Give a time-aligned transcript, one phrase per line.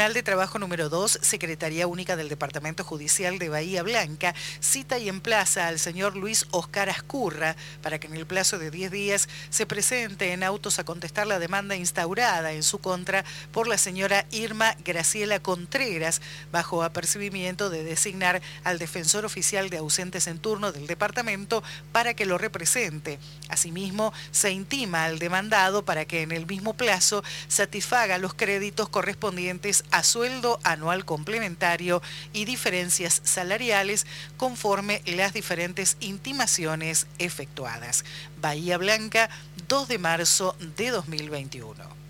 [0.00, 5.10] Tribunal de Trabajo número 2, Secretaría Única del Departamento Judicial de Bahía Blanca, cita y
[5.10, 9.66] emplaza al señor Luis Oscar Ascurra para que en el plazo de 10 días se
[9.66, 14.74] presente en autos a contestar la demanda instaurada en su contra por la señora Irma
[14.86, 21.62] Graciela Contreras, bajo apercibimiento de designar al defensor oficial de ausentes en turno del departamento
[21.92, 23.18] para que lo represente.
[23.50, 29.84] Asimismo, se intima al demandado para que en el mismo plazo satisfaga los créditos correspondientes
[29.90, 32.02] a sueldo anual complementario
[32.32, 34.06] y diferencias salariales
[34.36, 38.04] conforme las diferentes intimaciones efectuadas.
[38.40, 39.30] Bahía Blanca,
[39.68, 42.00] 2 de marzo de 2021.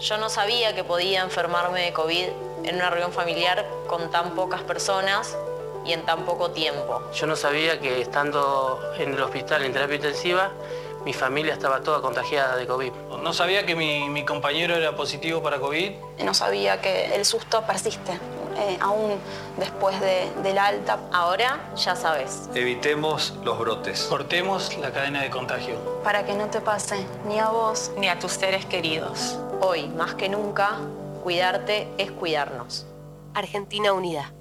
[0.00, 2.28] Yo no sabía que podía enfermarme de COVID
[2.64, 5.36] en una reunión familiar con tan pocas personas
[5.84, 7.02] y en tan poco tiempo.
[7.14, 10.50] Yo no sabía que estando en el hospital en terapia intensiva
[11.04, 12.92] mi familia estaba toda contagiada de COVID.
[13.22, 15.92] No sabía que mi, compañero era positivo para COVID.
[16.24, 18.12] No sabía que el susto persiste,
[18.56, 19.18] eh, aún
[19.56, 20.98] después de, del alta.
[21.12, 22.48] Ahora ya sabes.
[22.54, 24.02] Evitemos los brotes.
[24.08, 25.76] Cortemos la cadena de contagio.
[26.04, 29.38] Para que no te pase ni a vos ni a tus seres queridos.
[29.60, 30.78] Hoy, más que nunca,
[31.22, 32.86] cuidarte es cuidarnos.
[33.34, 34.32] Argentina Unida.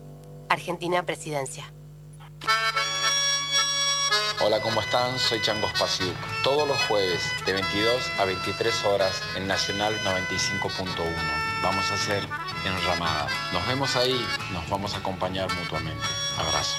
[0.50, 1.72] Argentina Presidencia.
[4.42, 5.20] Hola, ¿cómo están?
[5.20, 6.16] Soy Changos Pasiuk.
[6.44, 10.96] Todos los jueves de 22 a 23 horas en Nacional 95.1.
[11.62, 12.24] Vamos a hacer
[12.64, 13.28] enramada.
[13.52, 16.06] Nos vemos ahí, nos vamos a acompañar mutuamente.
[16.38, 16.78] Abrazo.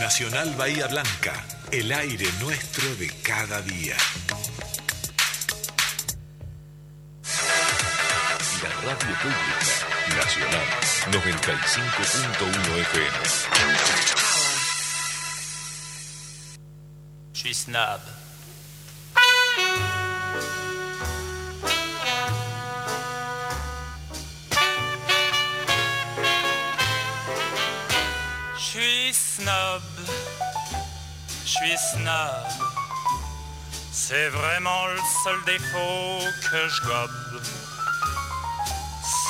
[0.00, 3.96] Nacional Bahía Blanca, el aire nuestro de cada día.
[9.00, 10.66] Radio Pública Nacional
[11.12, 13.14] 95.1 FM.
[17.32, 18.00] Je suis snob.
[28.56, 29.82] Je suis snob.
[31.44, 32.46] Je suis snob.
[33.92, 36.18] C'est vraiment le seul défaut
[36.50, 37.47] que je gobe.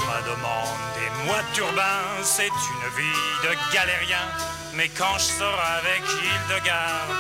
[0.07, 4.29] Ma demande des mois de c'est une vie de galérien.
[4.75, 7.17] Mais quand je sors avec Hildegarde,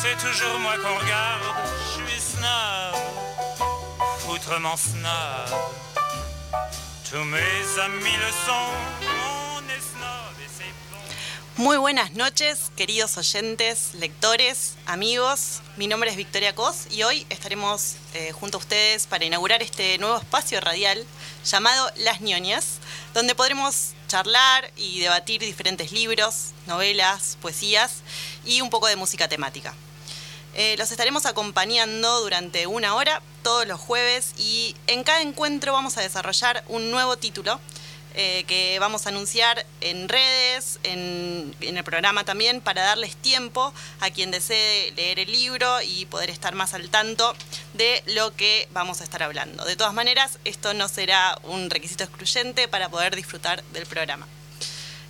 [0.00, 1.42] c'est toujours moi qu'on regarde.
[1.86, 2.94] Je suis snob,
[4.20, 5.60] foutrement snob.
[7.10, 9.24] Tous mes amis le sont.
[11.56, 15.60] Muy buenas noches, queridos oyentes, lectores, amigos.
[15.76, 19.96] Mi nombre es Victoria Cos y hoy estaremos eh, junto a ustedes para inaugurar este
[19.98, 21.06] nuevo espacio radial
[21.44, 22.78] llamado Las ñoñas,
[23.12, 28.02] donde podremos charlar y debatir diferentes libros, novelas, poesías
[28.44, 29.74] y un poco de música temática.
[30.54, 35.98] Eh, los estaremos acompañando durante una hora todos los jueves y en cada encuentro vamos
[35.98, 37.60] a desarrollar un nuevo título
[38.16, 44.10] eh, que vamos a anunciar en redes, en, el programa también, para darles tiempo a
[44.10, 47.34] quien desee leer el libro y poder estar más al tanto
[47.74, 49.64] de lo que vamos a estar hablando.
[49.64, 54.26] De todas maneras, esto no será un requisito excluyente para poder disfrutar del programa.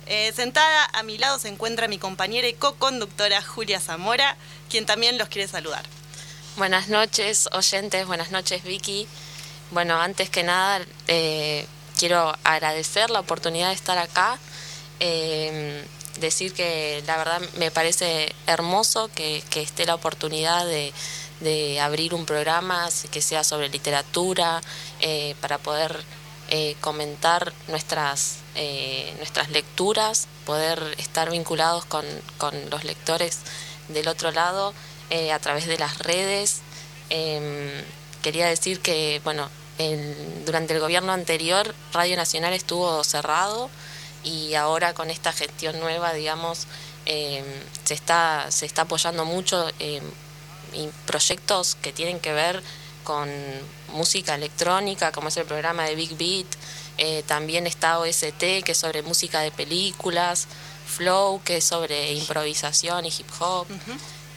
[0.07, 4.35] Eh, sentada a mi lado se encuentra mi compañera y co-conductora Julia Zamora,
[4.69, 5.85] quien también los quiere saludar.
[6.57, 9.07] Buenas noches, oyentes, buenas noches, Vicky.
[9.71, 11.65] Bueno, antes que nada, eh,
[11.97, 14.37] quiero agradecer la oportunidad de estar acá.
[14.99, 15.85] Eh,
[16.19, 20.93] decir que la verdad me parece hermoso que, esté la oportunidad de,
[21.81, 24.61] abrir un programa que sea sobre literatura
[25.01, 26.03] eh, para poder
[26.49, 28.37] eh, comentar nuestras,
[29.17, 32.05] nuestras lecturas, poder estar vinculados con,
[32.37, 33.39] con, los lectores
[33.89, 34.73] del otro lado
[35.33, 36.61] a través de las redes.
[38.21, 39.49] quería decir que, bueno,
[40.45, 43.69] durante el gobierno anterior Radio Nacional estuvo cerrado
[44.25, 46.67] y ahora con esta gestión nueva, digamos,
[47.05, 47.43] eh,
[47.83, 49.67] se, está, se está apoyando mucho
[50.75, 52.61] en proyectos que tienen que ver
[53.03, 53.29] con
[53.93, 56.47] música electrónica, como es el programa de Big Beat,
[56.97, 60.47] eh, también está OST, que es sobre música de películas,
[60.87, 63.67] Flow, que es sobre improvisación y hip hop.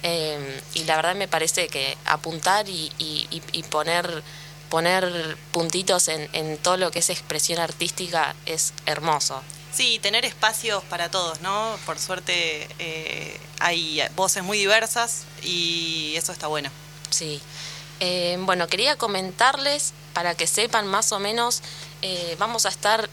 [0.03, 4.23] Eh, y la verdad me parece que apuntar y, y poner
[4.69, 9.43] poner puntitos en, todo lo que es expresión artística es hermoso.
[9.73, 11.79] Sí, tener espacios para todos, ¿no?
[11.87, 16.71] Por suerte eh, hay voces muy diversas y eso está bueno.
[17.11, 17.41] Sí.
[18.01, 21.63] Eh, bueno, quería comentarles para que sepan más o menos,
[22.03, 23.11] eh, vamos a estar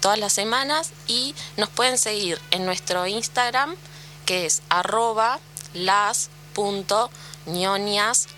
[0.00, 3.76] todas las semanas y nos pueden seguir en nuestro Instagram,
[4.24, 5.38] que es arroba
[5.74, 6.68] las.ñonias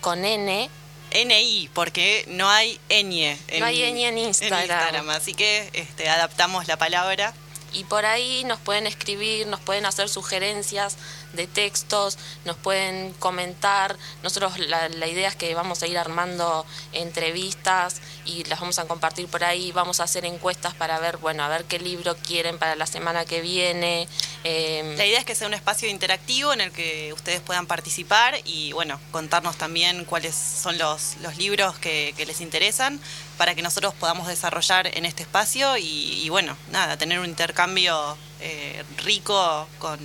[0.01, 0.69] con n
[1.13, 3.37] NI, porque no hay ñ.
[3.47, 5.09] En, no hay ñ en Instagram.
[5.09, 7.33] así que este, adaptamos la palabra.
[7.73, 10.97] Y por ahí nos pueden escribir, nos pueden hacer sugerencias
[11.33, 13.97] de textos, nos pueden comentar.
[14.23, 19.27] Nosotros la, idea es que vamos a ir armando entrevistas y las vamos a compartir
[19.27, 19.71] por ahí.
[19.71, 23.25] Vamos a hacer encuestas para ver, bueno, a ver qué libro quieren para la semana
[23.25, 24.07] que viene.
[24.43, 28.35] Em, la idea es que sea un espacio interactivo en el que ustedes puedan participar
[28.45, 32.99] y, bueno, contarnos también cuáles son los, los libros que, les interesan
[33.37, 38.83] para que nosotros podamos desarrollar en este espacio y, bueno, nada, tener un intercambio eh,
[38.97, 39.99] rico con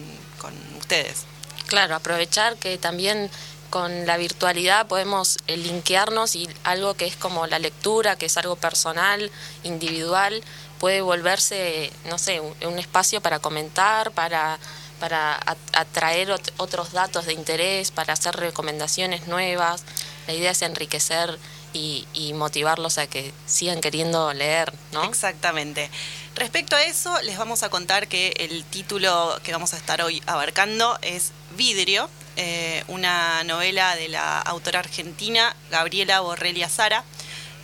[0.85, 1.25] ustedes.
[1.67, 3.31] Claro, aprovechar que también
[3.71, 8.37] con la virtualidad podemos eh, linkearnos y algo que es como la lectura, que es
[8.37, 9.31] algo personal,
[9.65, 10.45] individual,
[10.79, 14.59] puede volverse, no sé, un, espacio para comentar, para,
[15.01, 15.41] para
[15.73, 19.83] atraer otros datos de interés, para hacer recomendaciones nuevas.
[20.27, 21.39] La idea es enriquecer
[21.73, 25.05] y, y motivarlos a que sigan queriendo leer, ¿no?
[25.05, 25.91] Exactamente.
[26.35, 30.21] Respecto a eso, les vamos a contar que el título que vamos a estar hoy
[30.27, 37.05] abarcando es Vidrio, eh, una novela de la autora argentina Gabriela Borrelia Sara.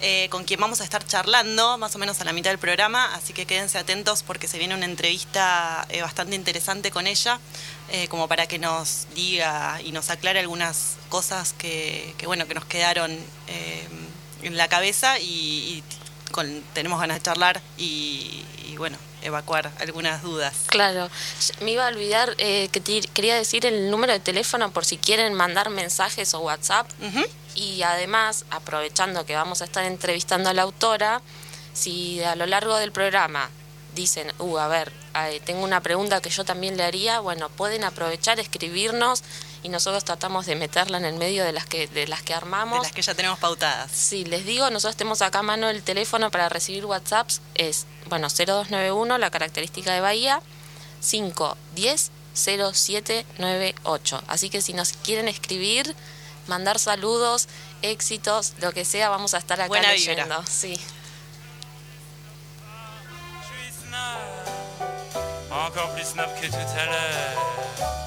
[0.02, 3.14] Eh, con quien vamos a estar charlando más o menos a la mitad del programa,
[3.14, 7.38] así que quédense atentos porque se viene una entrevista eh, bastante interesante con ella,
[8.08, 13.18] como para que nos diga y nos aclare algunas cosas que, bueno, que nos quedaron
[14.42, 15.82] en la cabeza y,
[16.72, 18.44] tenemos ganas de charlar y,
[18.76, 20.54] bueno, evacuar algunas dudas.
[20.66, 21.10] Claro,
[21.60, 22.80] me iba a olvidar eh, que
[23.12, 26.88] quería decir el número de teléfono por si quieren mandar mensajes o WhatsApp.
[27.54, 31.20] Y además, aprovechando que vamos a estar entrevistando a la autora,
[31.72, 33.50] si a lo largo del programa
[33.94, 34.92] dicen, uh, a ver,
[35.44, 39.22] tengo una pregunta que yo también le haría, bueno, pueden aprovechar, escribirnos
[39.62, 42.80] y nosotros tratamos de meterla en el medio de las que de las que armamos.
[42.80, 43.90] De las que ya tenemos pautadas.
[43.92, 48.28] Sí, les digo, nosotros tenemos acá a mano el teléfono para recibir WhatsApps, es, bueno,
[48.28, 50.40] 0291, la característica de Bahía,
[51.00, 54.22] 510 0798.
[54.28, 55.94] Así que si nos quieren escribir,
[56.46, 57.48] mandar saludos,
[57.82, 60.42] éxitos, lo que sea, vamos a estar acá Buena leyendo.
[60.48, 60.78] Sí.
[65.50, 67.99] Encore plus que tout à l'heure.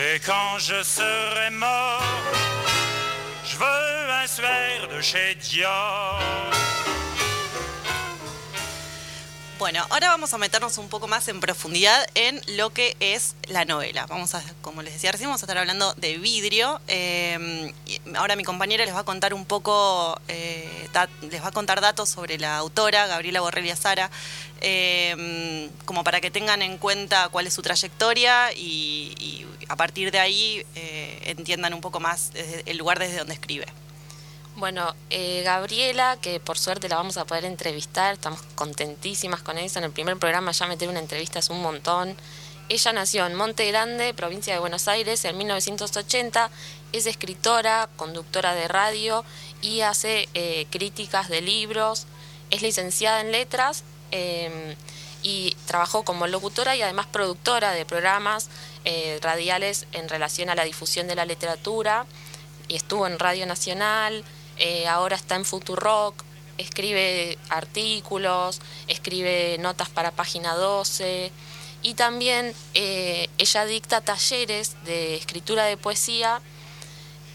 [0.00, 2.04] Et quand je serai mort,
[3.44, 6.48] je veux un suaire de chez Dior.
[9.58, 13.64] Bueno, ahora vamos a meternos un poco más en profundidad en lo que es la
[13.64, 14.06] novela.
[14.06, 16.80] Vamos a, como les decía recién, vamos a estar hablando de vidrio.
[16.86, 17.72] Eh,
[18.14, 20.88] ahora mi compañera les va a contar un poco, eh,
[21.28, 24.12] les va a contar datos sobre la autora, Gabriela Borrelia Sara,
[24.60, 30.18] eh, como para que tengan en cuenta cuál es su trayectoria y, a partir de
[30.18, 30.64] ahí
[31.24, 32.32] entiendan un poco más
[32.66, 33.66] el lugar desde donde escribe.
[34.58, 39.78] Bueno, eh, Gabriela, que por suerte la vamos a poder entrevistar, estamos contentísimas con eso.
[39.78, 42.16] En el primer programa ya meter una entrevista es un montón.
[42.68, 46.50] Ella nació en Monte Grande, provincia de Buenos Aires, en 1980.
[46.92, 49.24] Es escritora, conductora de radio
[49.62, 52.08] y hace eh, críticas de libros.
[52.50, 53.84] Es licenciada en letras
[55.22, 58.48] y trabajó como locutora y además productora de programas
[58.84, 62.06] eh, radiales en relación a la difusión de la literatura.
[62.68, 64.24] Y estuvo en Radio Nacional,
[64.58, 66.22] eh, ahora está en Futurock,
[66.58, 71.32] escribe artículos, escribe notas para página 12
[71.82, 76.42] y también eh, ella dicta talleres de escritura de poesía.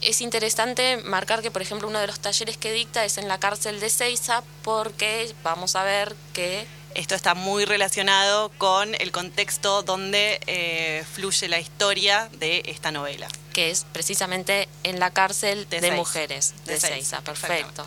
[0.02, 3.40] Es interesante marcar que, por ejemplo, uno de los talleres que dicta es en la
[3.40, 9.84] cárcel de Seiza porque vamos a ver que esto está muy relacionado con el contexto
[9.84, 13.28] donde eh, fluye la historia de esta novela.
[13.54, 17.22] Que es precisamente en la cárcel de, mujeres de, Seiza.
[17.22, 17.86] Perfecto.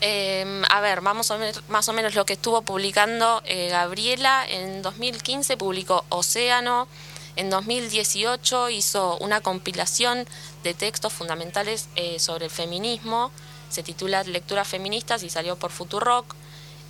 [0.00, 4.46] Em, a ver, vamos a ver más o menos lo que estuvo publicando eh, Gabriela.
[4.48, 6.88] En 2015 publicó Océano.
[7.36, 10.26] En 2018 hizo una compilación
[10.62, 13.30] de textos fundamentales eh, sobre el feminismo.
[13.70, 16.34] Se titula Lecturas Feministas y salió por Futurock.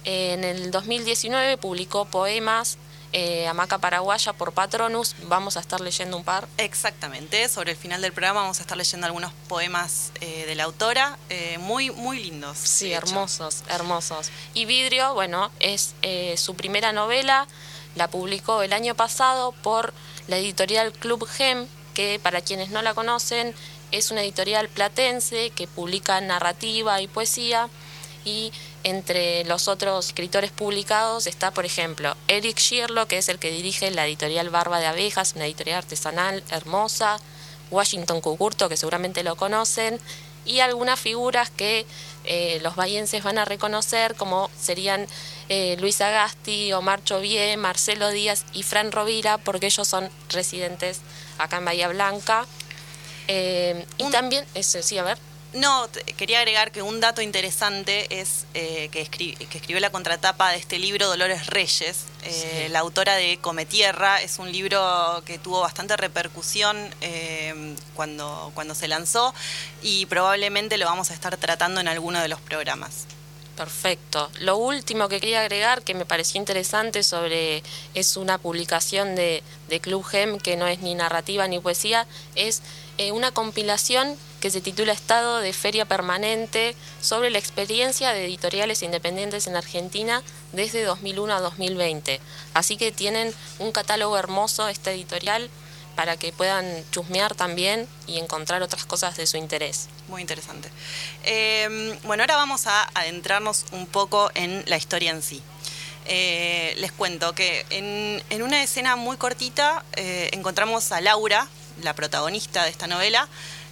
[0.05, 2.79] En el 2019 publicó poemas
[3.13, 5.17] eh, Hamaca Paraguaya por Patronus.
[5.25, 6.47] Vamos a estar leyendo un par.
[6.59, 10.65] Exactamente, sobre el final del programa vamos a estar leyendo algunos poemas eh, de la
[10.65, 12.57] autora, eh, muy, muy lindos.
[12.59, 14.31] Sí, hermosos, hermosos.
[14.55, 17.47] Y Vidrio, bueno, es eh, su primera novela,
[17.97, 19.93] la publicó el año pasado por
[20.29, 23.55] la editorial Club Gem, que para quienes no la conocen
[23.91, 27.69] es una editorial platense que publica narrativa y poesía
[28.25, 28.53] y
[28.85, 33.91] entre los otros escritores publicados está, por ejemplo, Eric Shirlo, que es el que dirige
[33.91, 37.19] la editorial Barba de Abejas, una editorial artesanal hermosa,
[37.71, 40.01] Washington Cucurto, que seguramente lo conocen,
[40.45, 41.87] y algunas figuras que
[42.25, 45.07] eh, los bahienses van a reconocer, como serían
[45.49, 51.01] eh, Luis Agasti, Omar Chovier, Marcelo Díaz y Fran Rovira, porque ellos son residentes
[51.39, 52.47] acá en Bahía Blanca.
[53.29, 55.30] Eh, y también, ese, sí, a ver.
[55.53, 60.59] No, quería agregar que un dato interesante es eh, que, que, escribió la contratapa de
[60.59, 64.23] este libro Dolores Reyes, eh, la autora de Cometierra.
[64.23, 64.81] Es un libro
[65.27, 69.35] que tuvo bastante repercusión eh, cuando, cuando se lanzó
[69.83, 73.07] y probablemente lo vamos a estar tratando en alguno de los programas.
[73.57, 74.31] Perfecto.
[74.39, 77.65] Lo último que quería agregar, que me pareció interesante sobre,
[77.95, 82.63] es una publicación de, de Club Gem, que no es ni narrativa ni poesía, es
[83.13, 89.47] una compilación que se titula Estado de Feria Permanente sobre la experiencia de editoriales independientes
[89.47, 92.21] en Argentina desde 2001 a 2020.
[92.55, 95.49] Así que tienen un catálogo hermoso, esta editorial,
[95.97, 99.89] para que puedan chusmear también y encontrar otras cosas de su interés.
[100.09, 100.71] Muy interesante.
[101.25, 105.43] Em, bueno, ahora vamos a adentrarnos un poco en la historia en sí.
[106.07, 111.49] Eh, les cuento que en, una escena muy cortita eh, encontramos a Laura,
[111.83, 113.29] la protagonista de esta novela,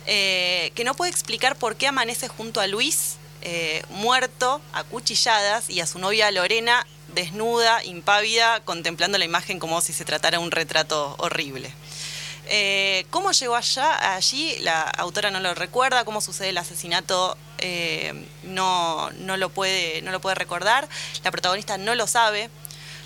[0.06, 5.68] eh, que no puede explicar por qué amanece junto a Luis, eh, muerto, a cuchilladas,
[5.70, 10.50] y a su novia Lorena, desnuda, impávida, contemplando la imagen como si se tratara un
[10.50, 11.70] retrato horrible.
[12.46, 14.56] Eh, ¿Cómo llegó allá, allí?
[14.60, 17.36] La autora no lo recuerda, cómo sucede el asesinato
[18.44, 20.88] no, no, lo puede, no lo puede recordar,
[21.24, 22.50] la protagonista no lo sabe.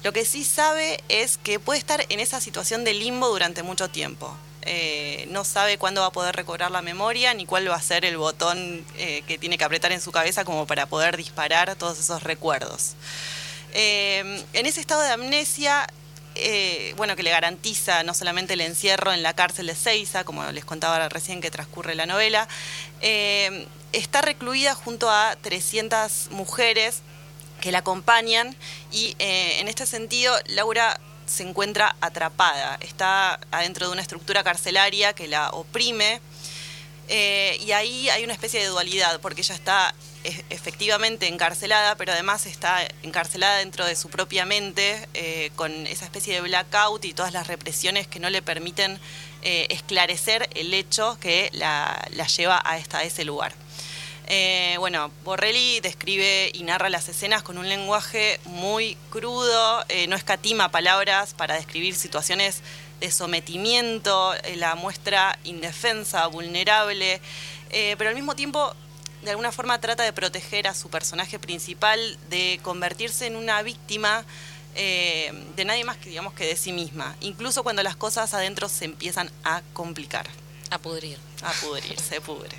[0.02, 3.88] Lo que sí sabe es que puede estar en esa situación de limbo durante mucho
[3.88, 4.36] tiempo.
[4.64, 8.04] Eh, no sabe cuándo va a poder recobrar la memoria ni cuál va a ser
[8.04, 11.98] el botón eh, que tiene que apretar en su cabeza como para poder disparar todos
[11.98, 12.94] esos recuerdos.
[13.72, 15.86] Eh, en ese estado de amnesia,
[16.96, 20.64] bueno, que le garantiza no solamente el encierro en la cárcel de Seiza, como les
[20.64, 22.48] contaba recién que transcurre la novela,
[23.00, 27.02] está recluida junto a 300 mujeres
[27.60, 28.56] que la acompañan
[28.90, 35.28] y en este sentido Laura se encuentra atrapada, está adentro de una estructura carcelaria que
[35.28, 36.20] la oprime
[37.08, 39.94] eh, y ahí hay una especie de dualidad porque ella está
[40.50, 46.34] efectivamente encarcelada, pero además está encarcelada dentro de su propia mente eh, con esa especie
[46.34, 49.00] de blackout y todas las represiones que no le permiten
[49.42, 53.52] eh, esclarecer el hecho que la, lleva a, esta, a ese lugar.
[54.34, 60.16] Eh, bueno, Borrelli describe y narra las escenas con un lenguaje muy crudo, eh, no
[60.16, 62.62] escatima palabras para describir situaciones
[63.00, 67.20] de sometimiento, eh, la muestra indefensa, vulnerable,
[67.98, 68.74] pero al mismo tiempo
[69.20, 74.24] de alguna forma trata de proteger a su personaje principal, de convertirse en una víctima
[74.74, 78.86] de nadie más que digamos que de sí misma, incluso cuando las cosas adentro se
[78.86, 80.26] empiezan a complicar.
[80.70, 81.18] A pudrir.
[81.42, 82.56] A pudrir, se pudre.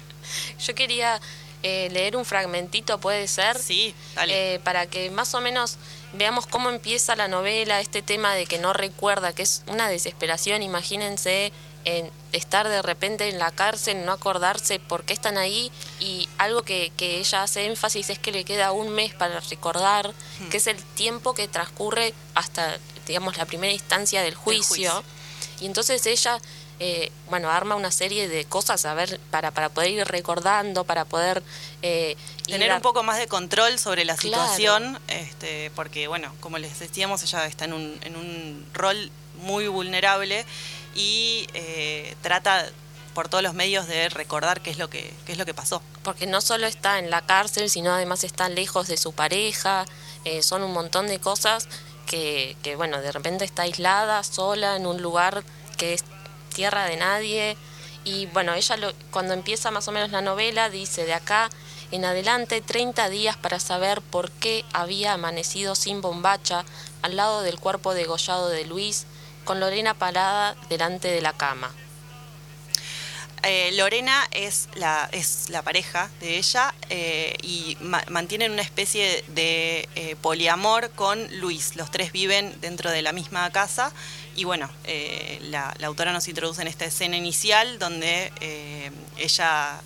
[0.59, 1.19] Yo quería
[1.63, 3.57] eh, leer un fragmentito, puede ser.
[3.57, 3.95] Sí,
[4.27, 5.77] eh, para que más o menos
[6.13, 10.61] veamos cómo empieza la novela, este tema de que no recuerda, que es una desesperación,
[10.61, 11.53] imagínense
[11.85, 16.63] en estar de repente en la cárcel, no acordarse por qué están ahí y algo
[16.63, 20.49] que, que ella hace énfasis es que le queda un mes para recordar, hmm.
[20.49, 22.77] que es el tiempo que transcurre hasta,
[23.07, 25.03] digamos, la primera instancia del juicio.
[25.59, 26.39] Y entonces ella
[26.85, 31.05] eh, bueno, arma una serie de cosas a ver para, para poder ir recordando, para
[31.05, 31.41] poder...
[31.81, 36.77] Eh, Tener un poco más de control sobre la situación, este, porque, bueno, como les
[36.79, 40.45] decíamos, ella está en un, en un rol muy vulnerable
[40.93, 42.69] y eh, trata
[43.13, 45.81] por todos los medios de recordar qué es lo que qué es lo que pasó.
[46.03, 49.85] Porque no solo está en la cárcel, sino además está lejos de su pareja,
[50.41, 51.69] son un montón de cosas
[52.07, 55.45] que, que, bueno, de repente está aislada, sola, en un lugar
[55.77, 56.03] que es
[56.53, 57.57] tierra de nadie.
[58.03, 58.75] Y bueno, ella
[59.11, 61.49] cuando empieza más o menos la novela dice, de acá
[61.91, 66.65] en adelante 30 días para saber por qué había amanecido sin bombacha
[67.01, 69.05] al lado del cuerpo degollado de Luis,
[69.43, 71.71] con Lorena parada delante de la cama.
[73.43, 79.89] Eh, Lorena es la, es la pareja de ella eh, y mantienen una especie de
[79.95, 81.75] eh, poliamor con Luis.
[81.75, 83.91] Los tres viven dentro de la misma casa
[84.35, 84.69] y bueno,
[85.41, 88.31] la, autora nos introduce en esta escena inicial donde
[89.17, 89.81] ella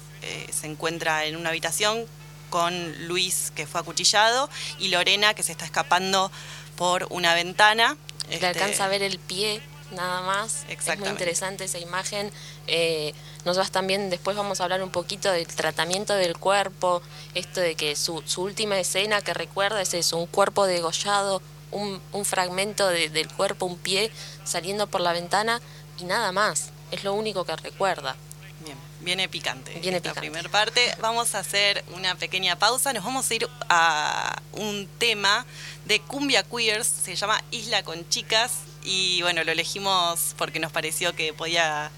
[0.52, 2.06] se encuentra en una habitación
[2.50, 6.32] con Luis que fue acuchillado y Lorena que se está escapando
[6.76, 7.98] por una ventana.
[8.30, 10.66] Le alcanza a ver el pie nada más.
[10.70, 12.32] Es muy interesante esa imagen.
[12.68, 13.14] Eh,
[13.46, 17.02] nosotros también después vamos a hablar un poquito del tratamiento del cuerpo,
[17.34, 22.26] esto de que su, última escena que recuerda es eso, un cuerpo degollado, un, un
[22.26, 24.12] fragmento del cuerpo, un pie
[24.44, 25.62] saliendo por la ventana
[26.00, 26.70] y nada más.
[26.92, 28.16] Es lo único que recuerda.
[28.64, 29.74] Bien, viene picante.
[29.80, 30.96] Viene esta primera parte.
[31.00, 32.94] Vamos a hacer una pequeña pausa.
[32.94, 35.46] Nos vamos a ir a un tema
[35.86, 36.88] de Cumbia Queers.
[36.88, 38.52] Se llama Isla con Chicas.
[38.84, 41.92] Y bueno, lo elegimos porque nos pareció que podía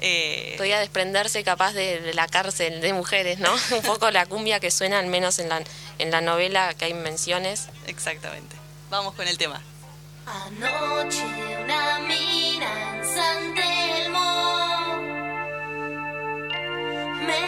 [0.00, 0.54] eh...
[0.58, 3.54] podía desprenderse capaz de, la cárcel de mujeres, ¿no?
[3.76, 5.62] Un poco la cumbia que suena al menos en la,
[5.98, 7.68] en la novela que hay menciones.
[7.86, 8.61] Exactamente.
[8.92, 9.58] Vamos con el tema.
[10.26, 11.24] Anoche
[11.64, 14.30] una mina en San Telmo
[17.26, 17.44] me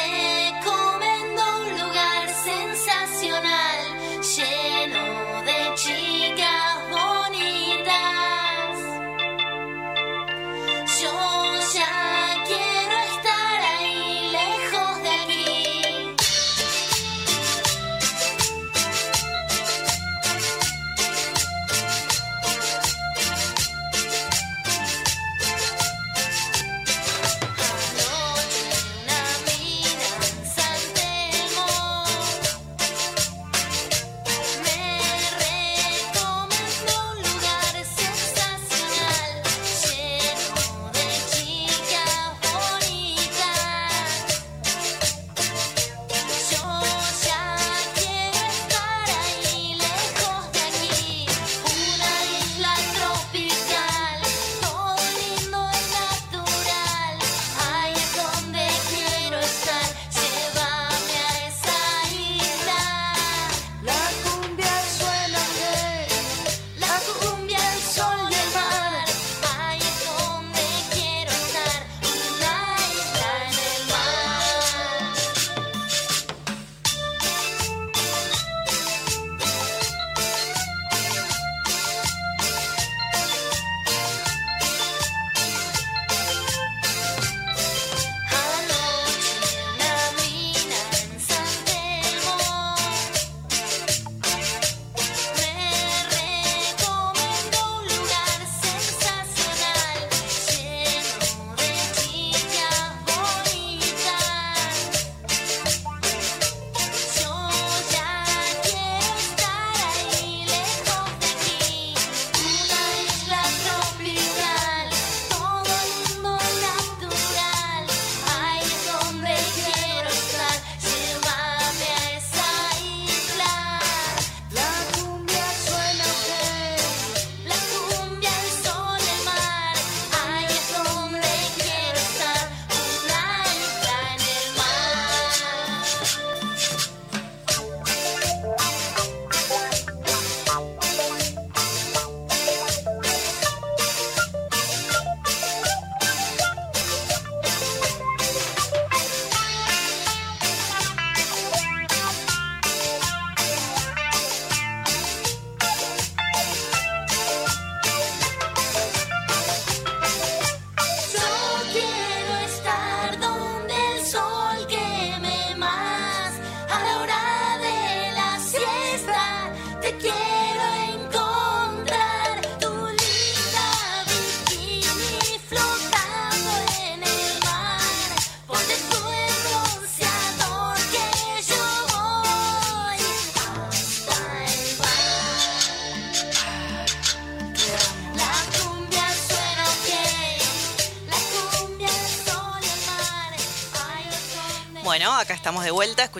[0.00, 3.78] recomendó un lugar sensacional
[4.36, 5.04] lleno
[5.44, 8.74] de chicas bonitas.
[11.00, 11.41] Yo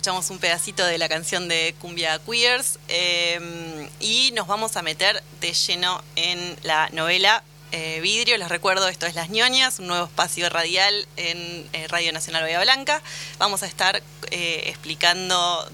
[0.03, 5.23] escuchamos un pedacito de la canción de Cumbia Queers eh, y nos vamos a meter
[5.41, 8.37] de lleno en la novela eh, Vidrio.
[8.37, 12.61] Les recuerdo, esto es Las ñoñas, un nuevo espacio radial en eh, Radio Nacional Bahía
[12.61, 13.01] Blanca.
[13.39, 15.71] Vamos a estar eh, explicando,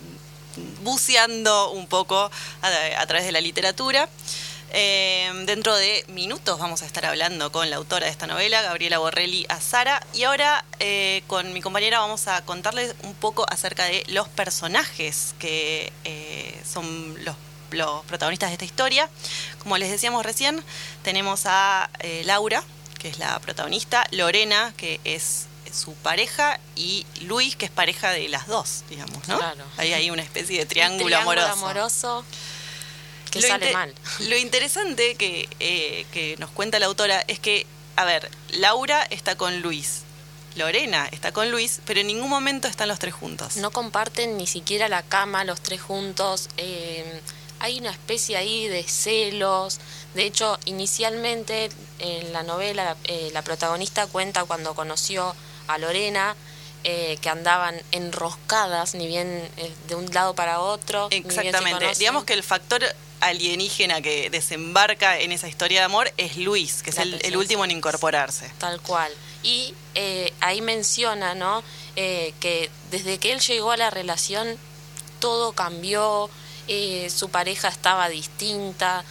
[0.83, 4.11] buceando un poco a través de la literatura.
[4.71, 8.99] Eh, dentro de minutos vamos a estar hablando con la autora de esta novela, Gabriela
[8.99, 14.05] Borrelli Azara, y ahora eh, con mi compañera vamos a contarles un poco acerca de
[14.09, 17.37] los personajes que eh, son los,
[17.71, 19.09] los protagonistas de esta historia.
[19.59, 20.63] Como les decíamos recién,
[21.03, 22.63] tenemos a eh, Laura,
[22.99, 28.29] que es la protagonista, Lorena, que es su pareja, y Luis, que es pareja de
[28.29, 29.39] las dos, digamos, ¿no?
[29.39, 29.65] Claro.
[29.77, 31.65] Ahí hay una especie de triángulo, Triángulo amoroso.
[31.65, 32.25] amoroso.
[33.31, 33.95] Que Lo sale mal.
[34.21, 39.37] Lo interesante que, eh, que nos cuenta la autora es que, a ver, Laura está
[39.37, 40.03] con Luis,
[40.57, 43.57] Lorena está con Luis, pero en ningún momento están los tres juntos.
[43.57, 46.49] No comparten ni siquiera la cama los tres juntos.
[46.57, 47.21] eh,
[47.61, 49.79] hay una especie ahí de celos.
[50.15, 55.35] De hecho, inicialmente en la novela eh, la protagonista cuenta cuando conoció
[55.67, 56.37] a Lorena
[56.85, 61.09] eh, que andaban enroscadas, ni bien eh, de un lado para otro.
[61.11, 61.93] Exactamente.
[61.99, 62.85] Digamos que el factor
[63.21, 67.71] alienígena que desembarca en esa historia de amor es Luis, que es el, último en
[67.73, 68.51] incorporarse.
[68.59, 69.13] Tal cual.
[69.43, 71.63] Y eh, ahí menciona, ¿no?
[71.97, 74.57] Eh, que desde que él llegó a la relación
[75.21, 76.31] todo cambió,
[76.69, 79.05] eh, su pareja estaba distinta.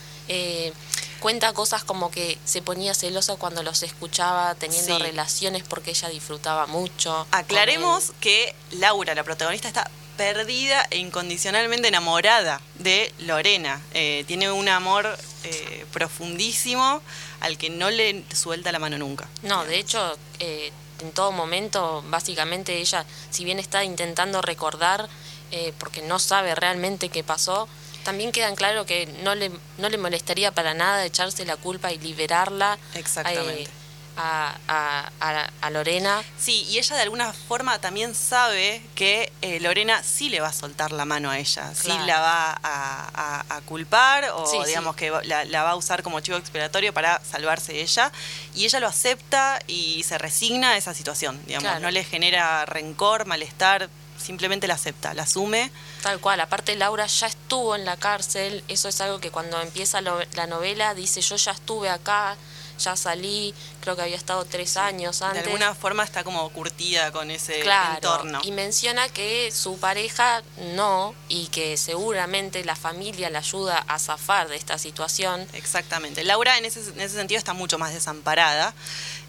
[1.19, 5.01] cuenta cosas como que se ponía celosa cuando los escuchaba teniendo Sí.
[5.03, 7.25] relaciones porque ella disfrutaba mucho.
[7.31, 13.81] Aclaremos que Laura, la protagonista, está perdida e incondicionalmente enamorada de Lorena.
[13.93, 17.01] Eh, tiene un amor eh, profundísimo
[17.39, 19.29] al que no le suelta la mano nunca.
[19.43, 25.07] No, de hecho, eh, en todo momento, básicamente ella, si bien está intentando recordar,
[25.51, 27.67] eh, porque no sabe realmente qué pasó,
[28.03, 31.91] también queda en claro que no le, no le molestaría para nada echarse la culpa
[31.91, 33.69] y liberarla Exactamente.
[34.17, 36.23] A, a- a- a Lorena.
[36.39, 40.53] Sí, y ella de alguna forma también sabe que eh, Lorena sí le va a
[40.53, 44.67] soltar la mano a ella, sí la va a, culpar o Sí, sí.
[44.67, 48.11] digamos que va- la, la va a usar como chivo expiatorio para salvarse ella
[48.55, 51.79] y ella lo acepta y se resigna a esa situación, digamos, Claro.
[51.81, 55.71] no le genera rencor, malestar, simplemente la acepta, la asume.
[56.01, 60.01] Tal cual, aparte Laura ya estuvo en la cárcel, eso es algo que cuando empieza
[60.01, 62.35] lo- la novela dice yo ya estuve acá,
[62.77, 65.43] ya salí, creo que había estado tres años De antes.
[65.45, 68.41] alguna forma está como curtida con ese claro, entorno.
[68.43, 70.43] Y menciona que su pareja
[70.75, 75.47] no y que seguramente la familia la ayuda a zafar de esta situación.
[75.53, 76.23] Exactamente.
[76.23, 78.73] Laura en ese, en ese sentido está mucho más desamparada.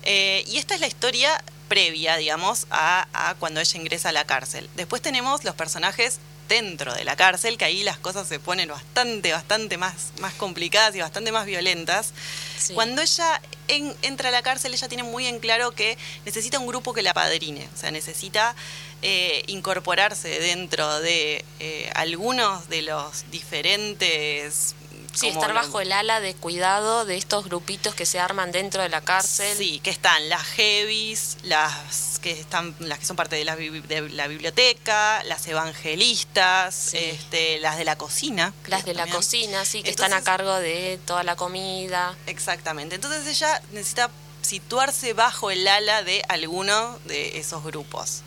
[0.03, 4.25] Eh, y esta es la historia previa, digamos, a, a cuando ella ingresa a la
[4.25, 4.71] cárcel.
[4.75, 9.33] Después tenemos los personajes dentro de la cárcel, que ahí las cosas se ponen bastante,
[9.33, 12.13] bastante más, más complicadas y bastante más violentas.
[12.59, 12.75] Sí.
[12.75, 16.67] Cuando ella en- entra a la cárcel, ella tiene muy en claro que necesita un
[16.67, 18.55] grupo que la padrine, o sea, necesita
[19.03, 24.75] eh, incorporarse dentro de eh, algunos de los diferentes...
[25.21, 28.83] Sí, estar lo- bajo el ala de cuidado de estos grupitos que se arman dentro
[28.83, 29.57] de la cárcel.
[29.57, 33.81] Sí, que están las heavies, las que están, las que son parte de la, bi-
[33.81, 38.53] de la biblioteca, las evangelistas, este, las de la cocina.
[38.67, 42.17] Las de la cocina, sí, que están a cargo de toda la comida.
[42.27, 42.95] Exactamente.
[42.97, 44.11] Entonces ella necesita
[44.43, 48.23] situarse bajo el ala de alguno de esos grupos.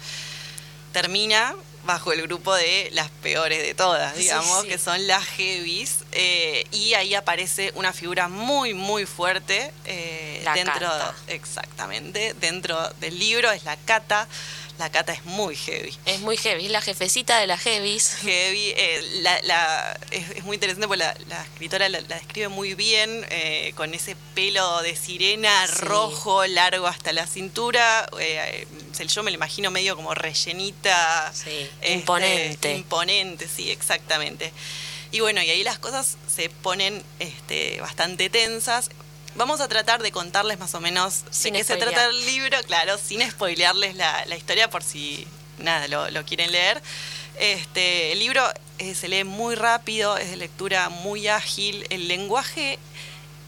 [0.93, 4.67] Termina bajo el grupo de las peores de todas, digamos, sí.
[4.67, 5.99] que son las heavies.
[6.11, 11.15] eh, y ahí aparece una figura muy, muy fuerte eh, dentro, Cata.
[11.27, 14.27] exactamente, dentro del libro, es la Cata.
[14.81, 15.95] La Cata es muy heavy.
[16.07, 18.15] Es muy heavy, es la jefecita de las heavies.
[18.23, 22.73] Heavy, eh, la, la- es, es muy interesante porque la, la escritora la, describe muy
[22.73, 25.73] bien, eh, con ese pelo de sirena Sí.
[25.81, 28.09] rojo, largo hasta la cintura.
[28.19, 28.65] eh,
[29.07, 31.31] yo me lo imagino medio como rellenita.
[31.31, 32.73] este, imponente.
[32.75, 34.51] Imponente, sí, exactamente.
[35.11, 38.89] Y bueno, y ahí las cosas se ponen este, bastante tensas.
[39.35, 42.57] Vamos a tratar de contarles más o menos Sin de qué se trata el libro,
[42.67, 45.25] claro, sin spoilearles la, la historia por si
[45.57, 46.81] nada lo, lo quieren leer.
[47.39, 48.43] Este, el libro
[48.77, 52.77] eh, se lee muy rápido, es de lectura muy ágil, el lenguaje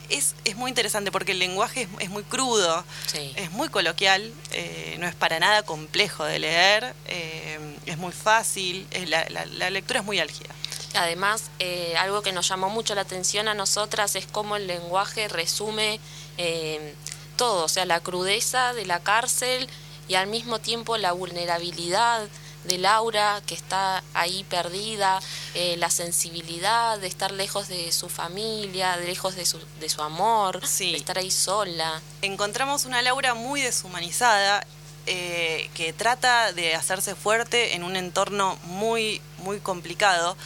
[0.09, 3.33] es, es muy interesante porque el lenguaje es, es muy crudo, Sí.
[3.35, 8.87] es muy coloquial, eh, no es para nada complejo de leer, eh, es muy fácil,
[9.07, 10.55] la, la- la lectura es muy álgida.
[10.93, 15.27] Además, eh, algo que nos llamó mucho la atención a nosotras es cómo el lenguaje
[15.27, 15.99] resume
[16.37, 16.93] eh,
[17.35, 19.67] todo, o sea, la crudeza de la cárcel
[20.07, 22.27] y al mismo tiempo la vulnerabilidad
[22.65, 25.19] de Laura, que está ahí perdida,
[25.53, 30.01] eh, la sensibilidad de estar lejos de su familia, de lejos de su, de su
[30.01, 32.01] amor, de estar ahí sola.
[32.21, 34.65] encontramos una Laura muy deshumanizada
[35.05, 40.37] eh, que trata de hacerse fuerte en un entorno muy, muy complicado.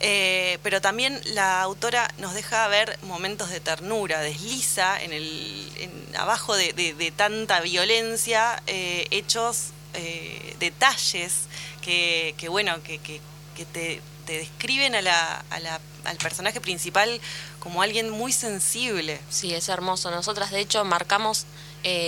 [0.00, 6.16] Eh, pero también la autora nos deja ver momentos de ternura, desliza en el, en-
[6.16, 11.32] abajo de, de- de tanta violencia, eh, hechos, eh, detalles
[11.82, 13.00] que, que, bueno, que,
[13.72, 15.42] te, describen a la-
[16.04, 17.20] al personaje principal
[17.58, 19.18] como alguien muy sensible.
[19.30, 20.10] Sí, es hermoso.
[20.10, 21.46] Nosotras, de hecho, marcamos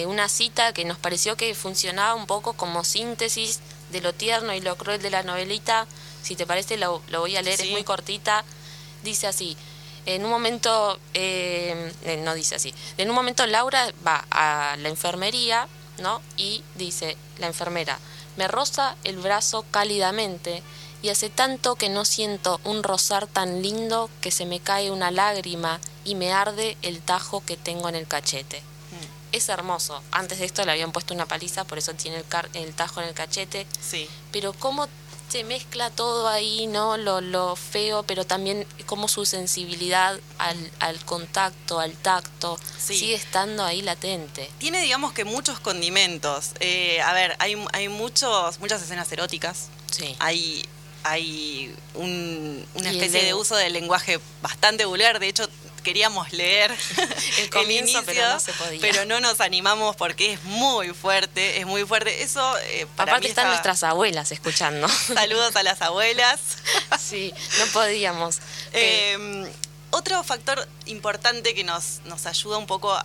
[0.06, 4.60] una cita que nos pareció que funcionaba un poco como síntesis de lo tierno y
[4.60, 5.86] lo cruel de la novelita.
[6.22, 7.66] Si te parece, lo, lo voy a leer, Sí.
[7.66, 8.44] es muy cortita.
[9.02, 9.56] Dice así,
[10.06, 14.88] En un momento, eh, eh, no dice así, en un momento Laura va a la
[14.88, 16.22] enfermería, ¿no?
[16.38, 17.98] Y dice, la enfermera,
[18.38, 20.62] me roza el brazo cálidamente
[21.02, 25.10] y hace tanto que no siento un rozar tan lindo que se me cae una
[25.10, 28.62] lágrima y me arde el tajo que tengo en el cachete.
[29.32, 30.02] Es hermoso.
[30.12, 33.00] Antes de esto le habían puesto una paliza, por eso tiene el, car- el tajo
[33.02, 33.66] en el cachete.
[33.80, 34.08] Sí.
[34.32, 34.88] Pero cómo
[35.30, 36.96] se mezcla todo ahí, ¿no?
[36.96, 42.98] Lo, lo feo, pero también como su sensibilidad al, al contacto, al tacto, Sí.
[42.98, 44.50] sigue estando ahí latente.
[44.58, 46.50] Tiene, digamos que muchos condimentos.
[46.60, 49.68] Eh, a ver, hay, hay muchos, muchas escenas eróticas.
[49.90, 50.16] Sí.
[50.18, 50.64] Hay,
[51.04, 55.18] hay un- una especie de uso del lenguaje bastante vulgar.
[55.20, 55.48] De hecho,
[55.80, 56.74] queríamos leer
[57.38, 58.80] El comienzo, pero no se podía.
[58.80, 62.22] pero no nos animamos porque es muy fuerte, es muy fuerte.
[62.22, 64.88] Eso, eh, para Aparte mí están está- nuestras abuelas escuchando.
[65.14, 66.40] Saludos a las abuelas.
[66.98, 68.38] sí, no podíamos.
[68.72, 69.50] Eh,
[69.92, 73.04] otro factor importante que nos, nos ayuda un poco a,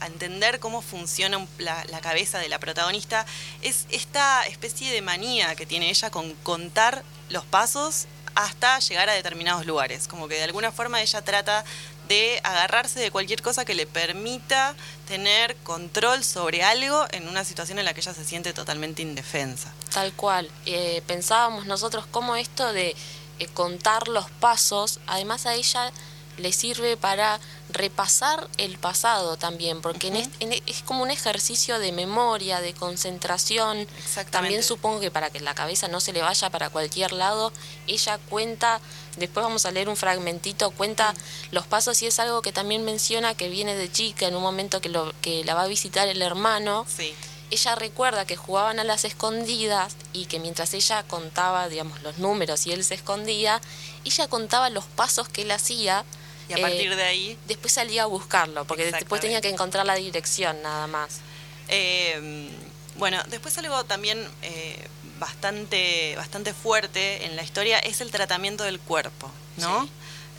[0.00, 3.26] a entender cómo funciona un- la, la cabeza de la protagonista
[3.60, 9.12] es esta especie de manía que tiene ella con contar los pasos hasta llegar a
[9.12, 10.08] determinados lugares.
[10.08, 11.66] Como que de alguna forma ella trata
[12.08, 14.74] de agarrarse de cualquier cosa que le permita
[15.06, 19.72] tener control sobre algo en una situación en la que ella se siente totalmente indefensa.
[19.92, 20.50] Tal cual.
[20.66, 22.94] Eh, pensábamos nosotros cómo esto de
[23.38, 25.92] eh, contar los pasos, además a ella
[26.38, 27.38] le sirve para
[27.68, 32.60] repasar el pasado también, porque en est- en e- es como un ejercicio de memoria,
[32.60, 33.86] de concentración.
[34.30, 37.52] También supongo que para que la cabeza no se le vaya para cualquier lado,
[37.86, 38.80] ella cuenta,
[39.16, 41.14] después vamos a leer un fragmentito, cuenta
[41.50, 44.80] los pasos y es algo que también menciona que viene de chica en un momento
[44.80, 47.14] que, lo, que la va a visitar el hermano Sí.
[47.50, 52.66] ella recuerda que jugaban a las escondidas y que mientras ella contaba, digamos, los números
[52.66, 53.60] y él se escondía,
[54.04, 56.04] ella contaba los pasos que él hacía.
[56.48, 59.86] Y a eh, partir de ahí Después salía a buscarlo, porque después tenía que encontrar
[59.86, 61.20] la dirección nada más.
[61.68, 62.50] Eh,
[62.96, 64.86] bueno, después algo también eh,
[65.26, 69.88] bastante, bastante fuerte en la historia es el tratamiento del cuerpo, ¿no?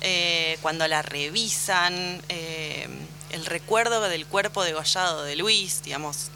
[0.02, 2.88] Eh, cuando la revisan, eh,
[3.32, 6.30] el recuerdo del cuerpo degollado de Luis, digamos,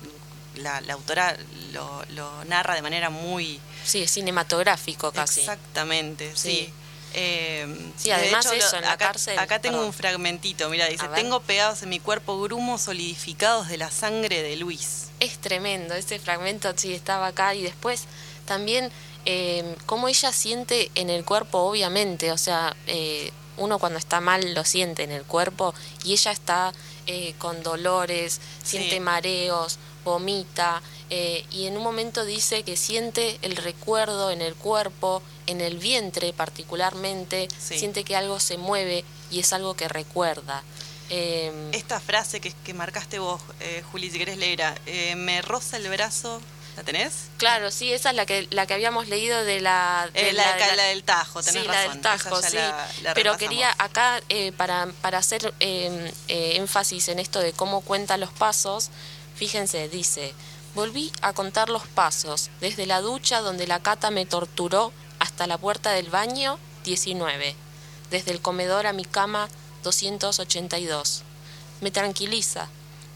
[0.55, 1.36] la, la autora
[1.73, 3.60] lo, lo narra de manera muy...
[3.83, 5.41] Sí, es cinematográfico casi.
[5.41, 6.49] Exactamente, sí.
[6.49, 6.73] Sí.
[7.13, 9.88] Eh, Sí, además de hecho, eso, en la acá, cárcel- Acá tengo perdón.
[9.88, 14.55] un fragmentito, mira, dice, tengo pegados en mi cuerpo grumos solidificados de la sangre de
[14.55, 15.07] Luis.
[15.19, 18.03] Es tremendo, ese fragmento sí estaba acá y después
[18.47, 18.89] también
[19.25, 24.53] eh, cómo ella siente en el cuerpo, obviamente, o sea, eh, uno cuando está mal
[24.55, 26.73] lo siente en el cuerpo y ella está
[27.05, 28.99] eh, con dolores, siente Sí.
[28.99, 35.21] mareos, vomita eh, y en un momento dice que siente el recuerdo en el cuerpo,
[35.47, 37.77] en el vientre particularmente, Sí.
[37.79, 40.63] siente que algo se mueve y es algo que recuerda.
[41.10, 45.77] Eh, Esta frase que, que marcaste vos, eh, Juli, si querés leer, eh, me roza
[45.77, 46.41] el brazo,
[46.77, 47.13] ¿la tenés?
[47.37, 50.55] Claro, sí, esa es la que la que habíamos leído de la de Eh, la,
[50.55, 51.85] de la del Tajo, tenés sí, razón.
[51.87, 52.55] la del Tajo, sí.
[52.55, 57.51] la- la Pero quería acá eh, para para hacer eh, eh, énfasis en esto de
[57.51, 58.89] cómo cuenta los pasos.
[59.35, 60.33] Fíjense, dice:
[60.75, 65.57] volví a contar los pasos desde la ducha donde la cata me torturó hasta la
[65.57, 67.55] puerta del baño 19,
[68.11, 69.49] desde el comedor a mi cama
[69.83, 71.23] 282.
[71.81, 72.67] Me tranquiliza.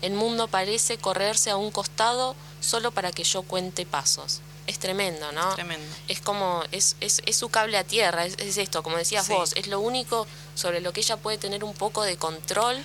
[0.02, 4.40] El mundo parece correrse a un costado solo para que yo cuente pasos.
[4.68, 5.54] Es tremendo, ¿no?
[5.56, 5.86] Tremendo.
[6.08, 9.34] Es como, es, es, es su cable a tierra, es, es esto, como decías Sí.
[9.34, 12.82] vos, es lo único sobre lo que ella puede tener un poco de control.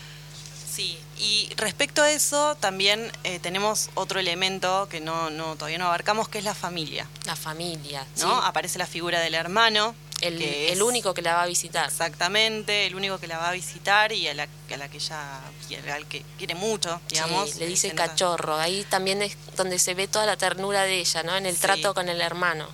[0.69, 5.87] Sí, y respecto a eso, también eh, tenemos otro elemento que no, no todavía no
[5.87, 7.09] abarcamos, que es la familia.
[7.25, 8.29] La familia, ¿no?
[8.41, 8.41] ¿sí?
[8.45, 9.95] Aparece la figura del hermano.
[10.21, 11.87] El, único que la va a visitar.
[11.87, 15.41] Exactamente, el único que la va a visitar y a la, a la que ella
[15.69, 17.51] quiere, al que quiere mucho, digamos.
[17.51, 18.57] Sí, le dice cachorro.
[18.57, 21.37] Ahí también es donde se ve toda la ternura de ella, ¿no?
[21.37, 21.61] En el Sí.
[21.63, 22.67] trato con el hermano.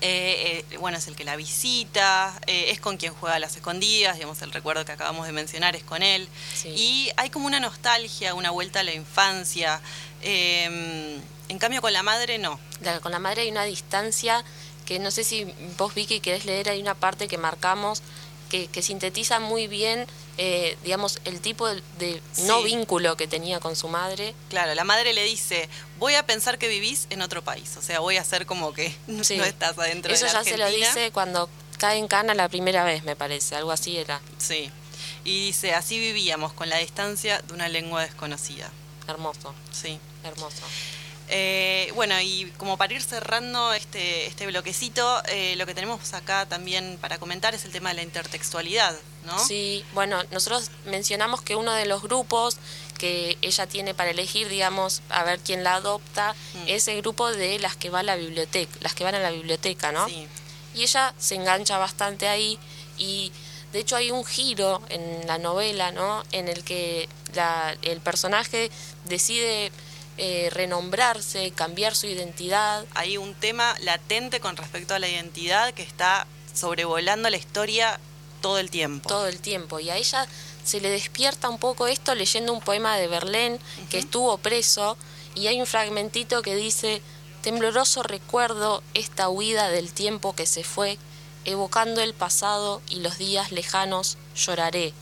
[0.00, 3.56] Eh, eh, bueno, es el que la visita, eh, es con quien juega a las
[3.56, 6.28] escondidas, digamos, el recuerdo que acabamos de mencionar es con él.
[6.54, 6.68] Sí.
[6.68, 9.80] Y hay como una nostalgia, una vuelta a la infancia.
[10.22, 12.60] Eh, en cambio, con la madre no.
[12.82, 14.44] La- con la madre hay una distancia
[14.88, 15.44] que no sé si
[15.76, 18.00] vos, Vicky, querés leer, hay una parte que marcamos
[18.48, 20.06] que, que sintetiza muy bien,
[20.38, 22.64] eh, digamos, el tipo de, de no Sí.
[22.64, 24.34] vínculo que tenía con su madre.
[24.48, 28.00] Claro, la madre le dice, voy a pensar que vivís en otro país, o sea,
[28.00, 29.36] voy a hacer como que Sí.
[29.36, 32.48] no estás adentro Eso de la ya se lo dice cuando cae en cana la
[32.48, 34.22] primera vez, me parece, algo así era.
[34.38, 34.70] Sí.
[35.24, 38.70] Y dice, así vivíamos con la distancia de una lengua desconocida.
[39.06, 39.98] Hermoso, Sí.
[40.24, 40.62] hermoso.
[41.30, 46.46] Eh, bueno, y como para ir cerrando este, este bloquecito, eh, lo que tenemos acá
[46.46, 49.38] también para comentar es el tema de la intertextualidad, ¿no?
[49.44, 52.56] Sí, bueno, nosotros mencionamos que uno de los grupos
[52.98, 56.62] que ella tiene para elegir, digamos, a ver quién la adopta, Mm.
[56.66, 59.30] es el grupo de las que va a la biblioteca, las que van a la
[59.30, 60.08] biblioteca, ¿no?
[60.08, 60.26] Sí.
[60.74, 62.58] Y ella se engancha bastante ahí
[62.96, 63.32] y
[63.72, 66.22] de hecho hay un giro en la novela, ¿no?
[66.32, 68.70] En el que la- el personaje
[69.04, 69.70] decide
[70.18, 72.84] eh, renombrarse, cambiar su identidad.
[72.94, 78.00] Hay un tema latente con respecto a la identidad que está sobrevolando la historia
[78.40, 79.08] todo el tiempo.
[79.08, 79.80] todo el tiempo.
[79.80, 80.26] Y a ella
[80.64, 83.58] se le despierta un poco esto leyendo un poema de Verlaine
[83.90, 84.98] que estuvo preso
[85.34, 87.00] y hay un fragmentito que dice,
[87.42, 90.98] tembloroso recuerdo esta huida del tiempo que se fue,
[91.44, 94.92] evocando el pasado y los días lejanos lloraré.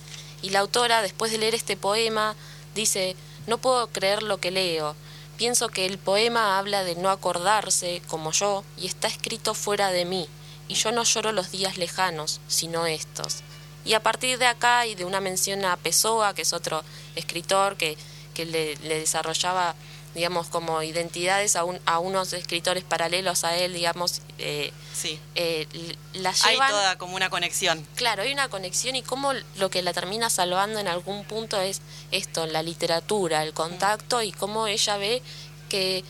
[0.42, 2.36] Y la autora, después de leer este poema,
[2.74, 4.94] dice, no puedo creer lo que leo.
[5.36, 10.04] Pienso que el poema habla de no acordarse, como yo, y está escrito fuera de
[10.04, 10.28] mí,
[10.68, 13.42] y yo no lloro los días lejanos, sino estos.
[13.84, 16.82] Y a partir de acá y de una mención a Pessoa, que es otro
[17.14, 17.96] escritor que,
[18.34, 19.74] que le, le desarrollaba,
[20.16, 25.20] digamos, como identidades a, un- a unos escritores paralelos a él, digamos, eh, Sí.
[25.36, 25.68] eh,
[26.14, 26.70] la Hay llevan...
[26.70, 27.86] toda como una conexión.
[27.94, 31.82] Claro, hay una conexión y cómo lo que la termina salvando en algún punto es
[32.10, 35.22] esto, la literatura, el contacto y cómo ella ve
[35.68, 36.02] que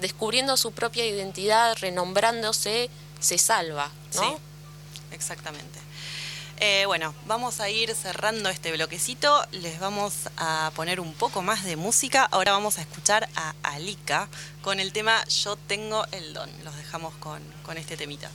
[0.00, 4.22] descubriendo su propia identidad, renombrándose, se salva, ¿no?
[4.22, 4.36] Sí,
[5.12, 5.78] exactamente.
[6.58, 9.44] Eh, bueno, vamos a ir cerrando este bloquecito.
[9.52, 12.24] Les vamos a poner un poco más de música.
[12.30, 14.28] Ahora vamos a escuchar a Alika
[14.62, 16.50] con el tema Yo tengo el don.
[16.64, 18.30] Los dejamos con, con este temita.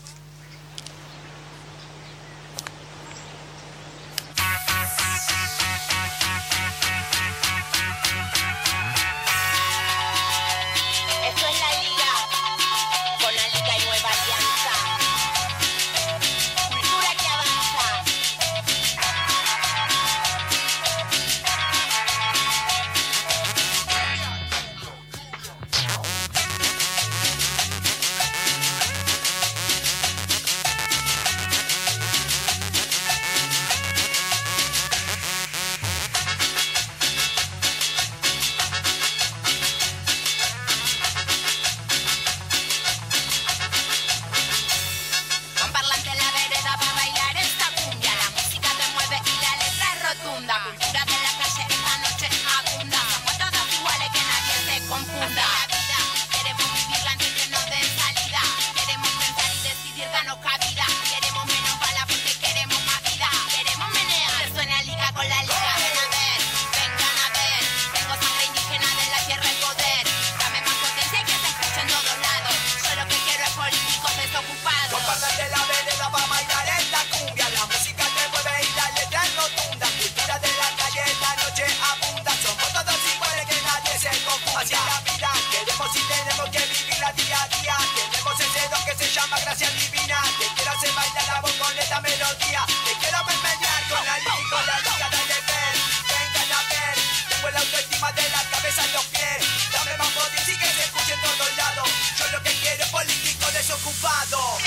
[98.15, 99.37] de la cabeza en los pies.
[99.71, 101.89] Dame más poder y que se escuche en todos lados.
[102.17, 104.57] Yo lo que quiero es político desocupado.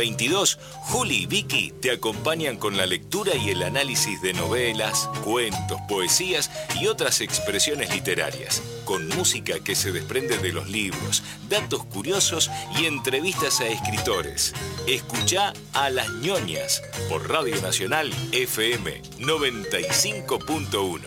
[0.00, 5.78] 2022, Juli y Vicky te acompañan con la lectura y el análisis de novelas, cuentos,
[5.88, 12.50] poesías y otras expresiones literarias, con música que se desprende de los libros, datos curiosos
[12.78, 14.54] y entrevistas a escritores.
[14.86, 21.00] Escucha a las ñoñas por Radio Nacional FM 95.1.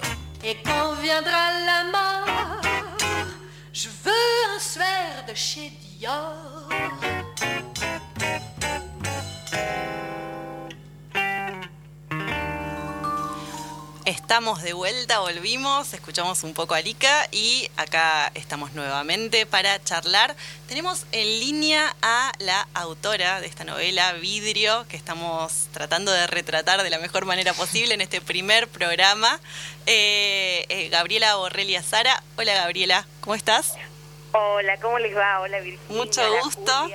[0.44, 1.84] Et quand la
[3.72, 4.12] je veux
[4.54, 7.73] un de chez Dior.
[14.24, 20.34] Estamos de vuelta, volvimos, escuchamos un poco a Lika y acá estamos nuevamente para charlar.
[20.66, 26.84] Tenemos en línea a la autora de esta novela, Vidrio, que estamos tratando de retratar
[26.84, 29.42] de la mejor manera posible en este primer programa.
[29.88, 32.24] Eh, eh, Gabriela Borrelia Sara.
[32.38, 33.74] Hola Gabriela, ¿cómo estás?
[34.32, 35.42] Hola, ¿cómo les va?
[35.42, 36.02] Hola Virginia.
[36.02, 36.90] Mucho gusto.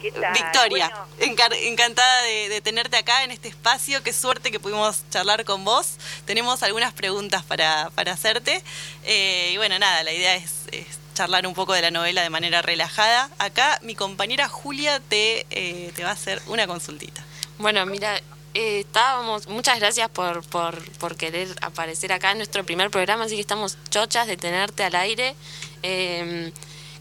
[0.00, 0.32] ¿Qué tal?
[0.32, 0.88] Victoria,
[1.18, 4.02] Bueno, encar- encantada de, de tenerte acá en este espacio.
[4.02, 5.94] Qué suerte que pudimos charlar con vos.
[6.24, 8.62] Tenemos algunas preguntas para, para hacerte.
[9.04, 12.30] Eh, y bueno, nada, la idea es, es charlar un poco de la novela de
[12.30, 13.30] manera relajada.
[13.38, 17.24] Acá mi compañera Julia te, eh, te va a hacer una consultita.
[17.58, 18.18] Bueno, mira,
[18.52, 23.34] eh, estábamos, muchas gracias por, por, por querer aparecer acá en nuestro primer programa, así
[23.34, 25.34] que estamos chochas de tenerte al aire.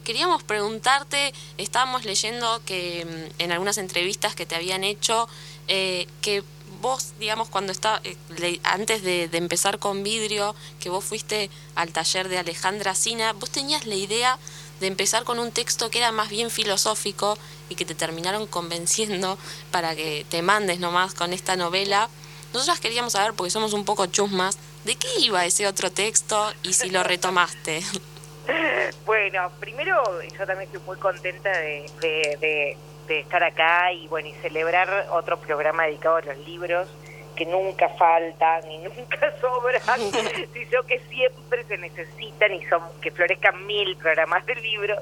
[0.06, 5.28] Queríamos preguntarte, estábamos leyendo que mm, en algunas entrevistas que te habían hecho,
[5.68, 6.43] eh, que
[6.82, 11.49] vos, digamos, cuando está, eh, le- antes de, de empezar con vidrio, que vos fuiste
[11.76, 14.38] al taller de Alejandra Sina, vos tenías la idea
[14.80, 17.38] de empezar con un texto que era más bien filosófico
[17.70, 19.38] y que te terminaron convenciendo
[19.72, 22.10] para que te mandes nomás con esta novela.
[22.53, 26.74] Nosotras queríamos saber, porque somos un poco chusmas, de qué iba ese otro texto y
[26.74, 27.84] si lo retomaste.
[29.06, 30.04] Bueno, primero
[30.38, 32.78] yo también estoy muy contenta de, de- de-
[33.08, 36.89] de estar acá y bueno y celebrar otro programa dedicado a los libros
[37.36, 40.12] que nunca faltan y nunca sobran,
[40.54, 45.00] sino que siempre se necesitan y son que florezcan mil programas de libros.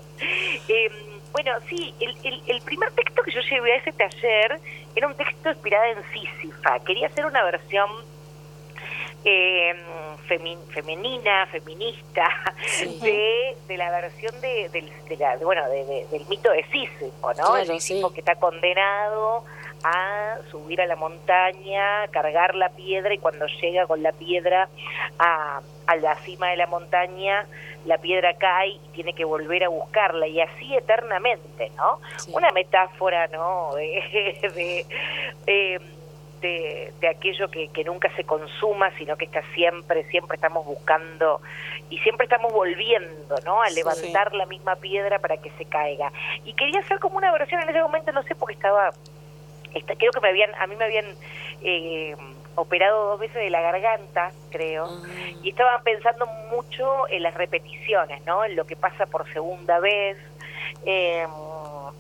[0.67, 0.89] Eh,
[1.31, 4.59] bueno, sí, el, el- el primer texto que yo llevé a ese taller
[4.95, 6.79] era un texto inspirado en Sísifa.
[6.85, 7.89] Quería hacer una versión
[9.25, 9.73] eh,
[10.27, 12.27] femi- femenina, feminista,
[13.01, 16.63] de, de la versión de, del, de la- de, bueno, de- de- del mito de
[16.65, 17.33] Sísifo, ¿no?
[17.33, 19.43] Claro, el Sísifo que está condenado
[19.85, 24.69] a subir a la montaña, cargar la piedra y cuando llega con la piedra
[25.19, 27.45] a, a la cima de la montaña,
[27.85, 31.99] la piedra cae y tiene que volver a buscarla y así eternamente, ¿no?
[32.33, 33.71] Una metáfora, ¿no?
[33.75, 34.85] De, de,
[35.47, 35.79] eh,
[36.43, 41.41] de, de aquello que, que nunca se consuma, sino que está siempre, siempre estamos buscando
[41.89, 43.63] y siempre estamos volviendo, ¿no?
[43.63, 43.75] A Sí.
[43.75, 46.11] levantar la misma piedra para que se caiga.
[46.45, 48.93] Y quería hacer como una versión en ese momento, no sé, porque estaba,
[49.73, 51.17] esta- creo que me habían, a mí me habían
[51.61, 52.15] eh,
[52.55, 54.87] operado dos veces de la garganta, creo,
[55.41, 58.43] y estaba pensando mucho en las repeticiones, ¿no?
[58.45, 60.17] En lo que pasa por segunda vez.
[60.85, 61.25] eh,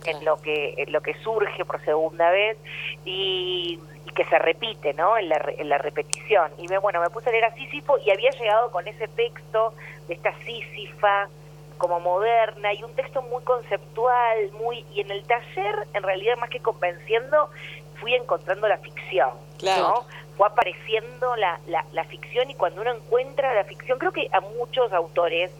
[0.05, 2.57] en lo que en lo que surge por segunda vez
[3.05, 7.09] y, y que se repite no en la, en la repetición y me, bueno me
[7.09, 9.73] puse a leer a Sísifo y había llegado con ese texto
[10.07, 11.29] de esta Sísifa
[11.77, 16.49] como moderna y un texto muy conceptual muy y en el taller en realidad más
[16.49, 17.49] que convenciendo
[17.99, 19.87] fui encontrando la ficción Claro.
[19.87, 20.05] ¿no?
[20.35, 24.41] fue apareciendo la, la, la ficción y cuando uno encuentra la ficción creo que a
[24.41, 25.51] muchos autores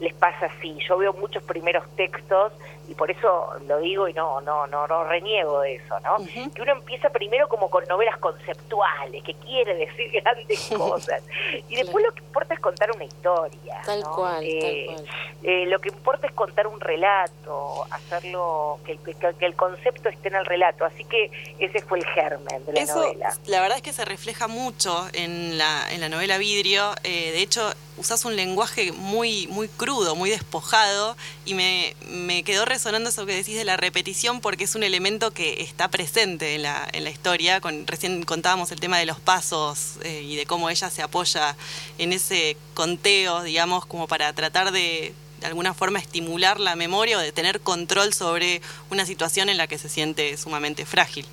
[0.00, 0.76] les pasa así.
[0.88, 2.52] Yo veo muchos primeros textos
[2.88, 6.16] y por eso lo digo y no no no, no reniego de eso, ¿no?
[6.54, 11.22] Que uno empieza primero como con novelas conceptuales, que quiere decir grandes cosas
[11.68, 13.80] y después lo que importa es contar una historia.
[13.84, 14.14] Tal ¿no?
[14.14, 15.08] cual, Eh, tal cual.
[15.42, 20.28] eh, lo que importa es contar un relato, hacerlo que, que- que el concepto esté
[20.28, 20.84] en el relato.
[20.84, 23.34] Así que ese fue el germen de la Eso, novela.
[23.46, 26.92] la verdad es que se refleja mucho en la, en la novela Vidrio.
[27.02, 32.64] Eh, de hecho, usás un lenguaje muy, muy crudo, muy despojado, y me, me quedó
[32.74, 36.62] resonando eso que decís de la repetición, porque es un elemento que está presente en
[36.64, 37.60] la, en la historia.
[37.60, 41.56] Con, recién contábamos el tema de los pasos eh, y de cómo ella se apoya
[41.98, 47.20] en ese conteo, digamos, como para tratar de de alguna forma estimular la memoria o
[47.20, 51.26] de tener control sobre una situación en la que se siente sumamente frágil.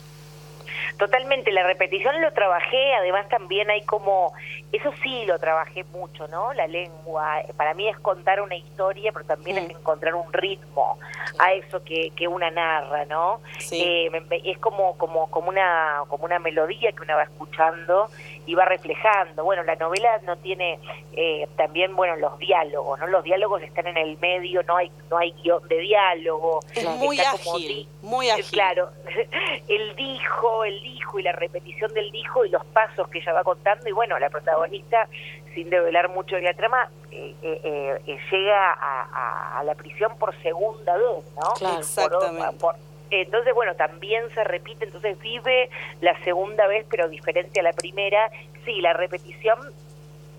[0.97, 4.33] Totalmente, la repetición lo trabajé, además también hay como,
[4.71, 6.53] eso sí lo trabajé mucho, ¿no?
[6.53, 10.99] La lengua, para mí es contar una historia, pero también es encontrar un ritmo
[11.39, 13.41] a eso que, que una narra, ¿no?
[13.81, 18.09] Eh, me- me- es como, como, como, una, como una melodía que una va escuchando
[18.51, 19.45] y va reflejando.
[19.45, 20.77] Bueno, la novela no tiene
[21.13, 23.07] eh, también, bueno, los diálogos, ¿no?
[23.07, 26.59] Los diálogos están en el medio, no hay, no hay guion de diálogo.
[26.75, 28.45] Es muy Está como ágil, di- muy ágil.
[28.51, 28.89] Claro,
[29.69, 33.43] el dijo, el dijo y la repetición del dijo y los pasos que ella va
[33.45, 35.07] contando y bueno, la protagonista,
[35.55, 39.75] sin develar mucho de la trama, eh, eh, eh, eh, llega a, a- a la
[39.75, 41.53] prisión por segunda vez, ¿no?
[41.57, 41.75] Claro.
[41.75, 42.57] Por- Exactamente.
[42.59, 42.75] por-
[43.11, 48.31] entonces, bueno, también se repite, entonces vive la segunda vez, pero diferente a la primera.
[48.65, 49.59] Sí, la repetición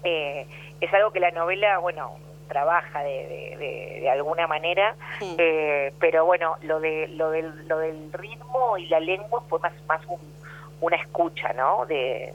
[0.04, 0.46] eh,
[0.80, 2.16] es algo que la novela, bueno,
[2.48, 5.34] trabaja de, de- de- de alguna manera, Hmm.
[5.38, 9.72] eh, pero bueno, lo de lo del, lo del ritmo y la lengua fue más
[9.86, 10.32] más un-
[10.80, 11.86] una escucha, ¿no?
[11.86, 12.34] De,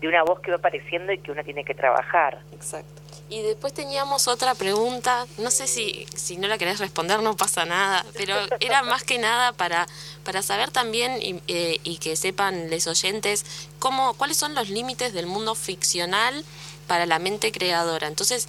[0.00, 2.40] de una voz que va apareciendo y que uno tiene que trabajar.
[2.52, 3.02] Exacto.
[3.30, 7.66] Y después teníamos otra pregunta, no sé si, si no la querés responder, no pasa
[7.66, 9.86] nada, pero era más que nada para,
[10.24, 13.44] para saber también y, eh, y que sepan los oyentes
[13.78, 16.42] cómo, cuáles son los límites del mundo ficcional
[16.86, 18.06] para la mente creadora.
[18.06, 18.48] Entonces,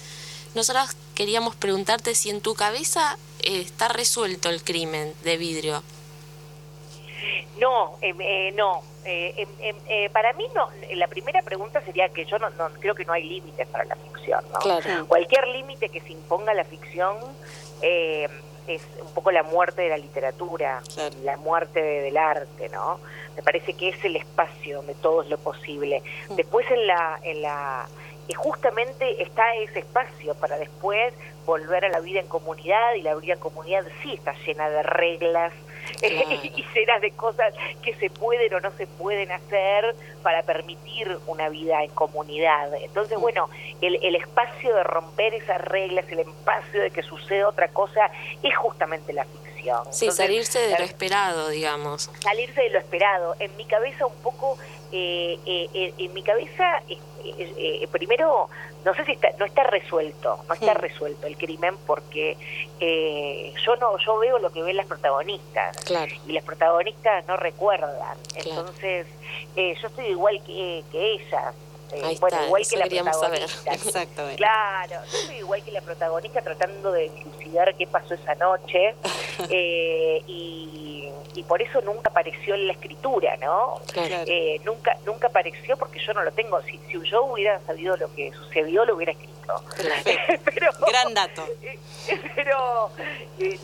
[0.56, 5.84] nosotros queríamos preguntarte si en tu cabeza eh, está resuelto el crimen de vidrio.
[7.58, 8.82] No, eh, eh, no.
[9.06, 10.70] Eh, em- em- eh, para mí no.
[10.96, 13.96] La primera pregunta sería que yo no, no creo que no hay límites para la
[13.96, 14.44] ficción.
[14.54, 14.60] ¿no?
[14.60, 15.08] Claro.
[15.08, 17.18] Cualquier límite que se imponga a la ficción
[17.82, 18.28] eh,
[18.68, 20.82] es un poco la muerte de la literatura,
[21.24, 23.00] la muerte de- del arte, ¿no?
[23.36, 26.04] Me parece que es el espacio donde todo es lo posible.
[26.32, 27.88] Después en la, en la
[28.28, 31.14] y justamente está ese espacio para después
[31.48, 34.84] volver a la vida en comunidad y la vida en comunidad sí está llena de
[34.84, 35.52] reglas
[36.02, 41.50] y llena de cosas que se pueden o no se pueden hacer para permitir una
[41.50, 42.74] vida en comunidad.
[42.82, 43.50] Entonces, bueno,
[43.82, 48.12] el, el espacio de romper esas reglas, el espacio de que suceda otra cosa,
[48.44, 49.50] es justamente la ficción.
[49.92, 52.10] Sí, Entonces, salirse de lo esperado, digamos.
[52.22, 53.36] salirse de lo esperado.
[53.40, 54.58] En mi cabeza un poco,
[54.92, 58.50] eh, eh, eh, en mi cabeza, eh, eh, primero,
[58.86, 62.38] no sé si está, no está resuelto, no está resuelto el crimen porque
[62.80, 66.12] eh, yo no, yo veo lo que ven las protagonistas Claro.
[66.28, 67.92] y las protagonistas no recuerdan.
[68.34, 68.60] Claro.
[68.62, 69.08] Entonces,
[69.56, 71.54] eh, yo estoy igual que, que ellas.
[71.92, 73.40] Eh, Ahí bueno, está, igual eso que la saber.
[73.46, 73.74] protagonista.
[73.74, 74.38] Exactamente.
[74.38, 78.96] Claro, yo soy igual que la protagonista tratando de dilucidar qué pasó esa noche
[79.50, 83.80] eh, y, y por eso nunca apareció en la escritura, ¿no?
[83.92, 84.24] Claro.
[84.26, 86.62] Eh, nunca nunca apareció porque yo no lo tengo.
[86.64, 89.40] Si, si yo hubiera sabido lo que sucedió, lo hubiera escrito.
[90.46, 91.44] pero, Gran dato.
[92.36, 92.92] pero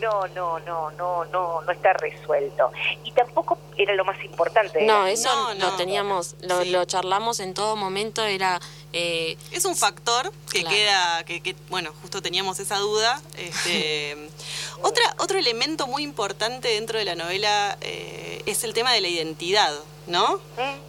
[0.01, 2.71] no, no, no, no, no, no está resuelto.
[3.03, 4.83] Y tampoco era lo más importante.
[4.83, 8.59] No, eso lo teníamos, lo, lo charlamos en todo momento, era...
[8.93, 10.75] eh, Es un factor que Claro.
[10.75, 13.21] queda, que, que, bueno, justo teníamos esa duda.
[13.37, 14.15] Este,
[14.81, 19.07] otra, otro elemento muy importante dentro de la novela eh, es el tema de la
[19.07, 19.73] identidad,
[20.07, 20.39] ¿no?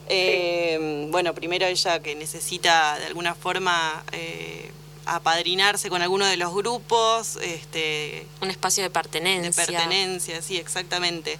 [0.08, 4.70] Eh, Bueno, primero ella que necesita de alguna forma eh,
[5.06, 9.50] apadrinarse con alguno de los grupos, este, un espacio de pertenencia.
[9.50, 11.38] de pertenencia, sí, exactamente.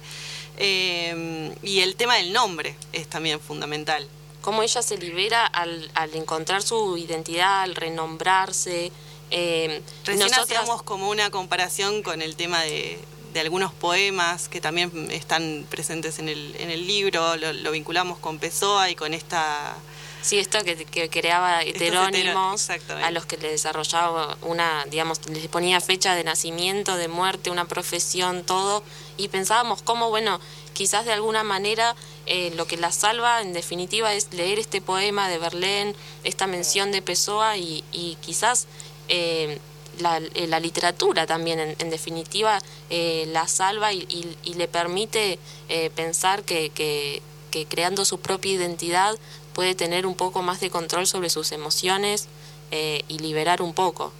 [0.57, 4.07] Eh, y el tema del nombre es también fundamental.
[4.47, 8.93] Cómo ella se libera al, al encontrar su identidad, al renombrarse.
[9.29, 12.97] Eh, Recién nosotras- hacíamos como una comparación con el tema de,
[13.33, 18.19] de algunos poemas que también están presentes en el, en el libro, lo, lo vinculamos
[18.19, 19.75] con Pessoa y con esta...
[20.21, 25.47] Sí, esto que, que creaba heterónimos hetero- a los que le desarrollaba una, digamos, les
[25.49, 28.81] ponía fecha de nacimiento, de muerte, una profesión, todo,
[29.17, 30.39] y pensábamos cómo, bueno,
[30.77, 31.95] quizás de alguna manera
[32.27, 36.91] eh, lo que la salva en definitiva es leer este poema de Verlaine, esta mención
[36.91, 37.83] de Pessoa y,
[38.21, 38.67] quizás
[39.07, 39.57] eh,
[39.97, 42.59] la, eh, la literatura también en, definitiva
[42.91, 45.39] la salva y, le permite
[45.95, 47.23] pensar que,
[47.69, 49.17] creando su propia identidad
[49.53, 52.27] puede tener un poco más de control sobre sus emociones
[52.71, 54.13] y liberar un poco.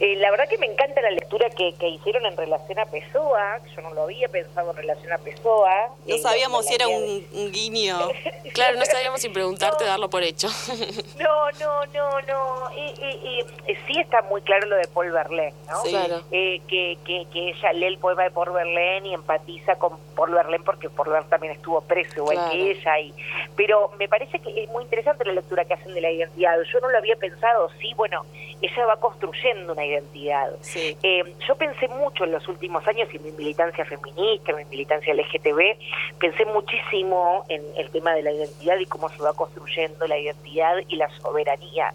[0.00, 3.58] Eh, la verdad que me encanta la lectura que, que hicieron en relación a Pessoa.
[3.74, 5.70] Yo no lo había pensado en relación a Pessoa.
[6.06, 7.98] No Eh, sabíamos si era un, un guiño.
[8.54, 10.48] Claro, no sabíamos si preguntarte, darlo por hecho.
[11.18, 12.70] No, no, no, no.
[12.76, 15.82] Eh, eh, eh, sí está muy claro lo de Paul Verlaine, ¿no?
[15.82, 15.90] Sí.
[15.90, 16.22] Claro.
[16.30, 20.32] Eh, que, que, que ella lee el poema de Paul Verlaine y empatiza con Paul
[20.32, 22.50] Verlaine porque Paul Verlaine también estuvo preso igual Claro.
[22.52, 23.00] que ella.
[23.00, 23.14] Y,
[23.56, 26.56] pero me parece que es muy interesante la lectura que hacen de la identidad.
[26.72, 27.68] Yo no lo había pensado.
[27.80, 28.24] Sí, bueno,
[28.62, 30.50] ella va construyendo una identidad.
[30.60, 30.96] Sí.
[31.02, 36.18] Eh, yo pensé mucho en los últimos años y mi militancia feminista, mi militancia LGTB,
[36.18, 40.76] pensé muchísimo en el tema de la identidad y cómo se va construyendo la identidad
[40.88, 41.92] y la soberanía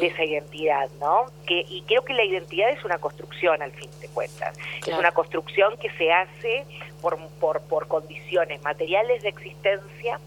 [0.00, 1.26] de esa identidad, ¿no?
[1.46, 4.56] Que, y creo que la identidad es una construcción al fin de cuentas,
[4.86, 6.64] es una construcción que se hace
[7.02, 10.18] por, por, por condiciones materiales de existencia,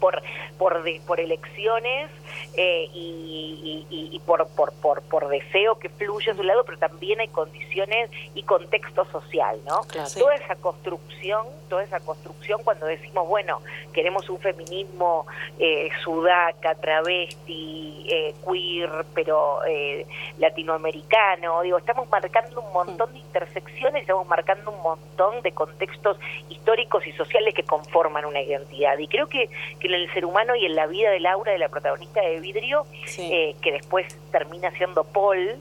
[0.00, 0.22] por,
[0.58, 2.10] por, de- por elecciones
[2.56, 6.64] eh, y, y- y- y por, por, por, por deseo que fluye a su lado,
[6.64, 9.80] pero también hay condiciones y contexto social, ¿no?
[10.20, 13.60] Toda esa construcción, toda esa construcción cuando decimos, bueno,
[13.92, 15.26] queremos un feminismo
[15.58, 20.06] eh, sudaca, travesti, eh, queer, pero eh,
[20.38, 27.06] latinoamericano, digo, estamos marcando un montón de intersecciones, estamos marcando un montón de contextos históricos
[27.06, 28.98] y sociales que conforman una identidad.
[28.98, 29.48] Y creo que,
[29.80, 32.40] que en el ser humano y en la vida de Laura, de la protagonista de
[32.42, 32.86] Vidrio,
[33.18, 35.58] eh, que después termina siendo Paul,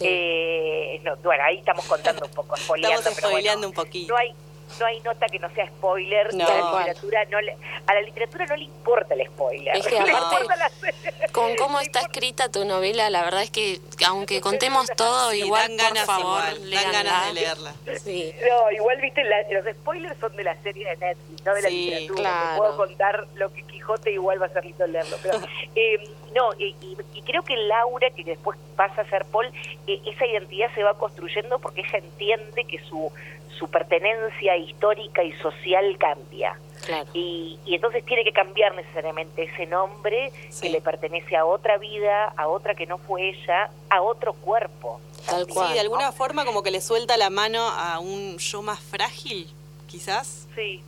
[0.00, 4.12] eh, no, bueno, ahí estamos contando un poco, spoileando, Estamos pero bueno, un poquito.
[4.12, 4.34] no hay
[4.80, 6.46] no hay nota que no sea spoiler No.
[6.46, 7.56] a la literatura no le,
[7.86, 11.56] a la literatura no le importa el spoiler Es que Le aparte, importa la- Con
[11.56, 15.76] cómo está escrita tu novela, la verdad es que aunque contemos todo, Sí, igual, dan
[15.94, 16.92] ganas por favor, igual, dan léanla.
[17.02, 17.74] ganas de leerla.
[18.02, 18.34] Sí.
[18.48, 21.68] No, igual, viste, la- los spoilers son de la serie de Netflix, no de la
[21.68, 22.20] Sí, literatura.
[22.22, 22.50] claro.
[22.52, 25.16] Te puedo contar lo que Quijote igual va a ser lindo leerlo.
[25.22, 25.38] Pero,
[25.74, 29.46] eh, no, y, y- y creo que Laura, que después pasa a ser Paul,
[29.86, 33.10] eh, esa identidad se va construyendo porque ella entiende que su,
[33.58, 36.58] su pertenencia histórica y social cambia.
[36.84, 37.08] Claro.
[37.14, 40.30] Y, y entonces tiene que cambiar necesariamente ese nombre
[40.60, 45.00] que le pertenece a otra vida, a otra que no fue ella, a otro cuerpo.
[45.26, 48.78] Tal Sí, de alguna forma como que le suelta la mano a un yo más
[48.80, 49.48] frágil,
[49.88, 50.46] quizás.
[50.54, 50.80] Sí.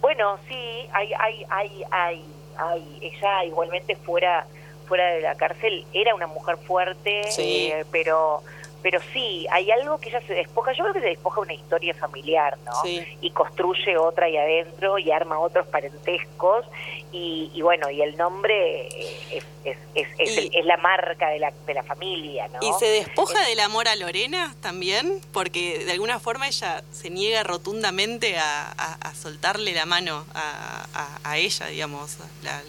[0.00, 2.24] Bueno, sí, hay, hay, hay, hay,
[2.56, 2.98] hay.
[3.02, 4.46] Ella igualmente fuera,
[4.86, 7.66] fuera de la cárcel era una mujer fuerte, Sí.
[7.72, 8.42] eh, pero,
[8.84, 10.72] pero sí, hay algo que ella se despoja.
[10.74, 12.72] Yo creo que se despoja una historia familiar, ¿no?
[12.82, 13.02] Sí.
[13.22, 16.66] Y construye otra ahí adentro y arma otros parentescos
[17.10, 20.76] y, y bueno, y el nombre eh, es, es, es, es, Y- el- es la
[20.76, 22.58] marca de la, de la familia, ¿no?
[22.60, 25.20] ¿Y se despoja del amor a Lorena también?
[25.32, 30.86] Porque de alguna forma ella se niega rotundamente a, a- a soltarle la mano a,
[30.92, 32.18] a- a ella, digamos.
[32.42, 32.62] La,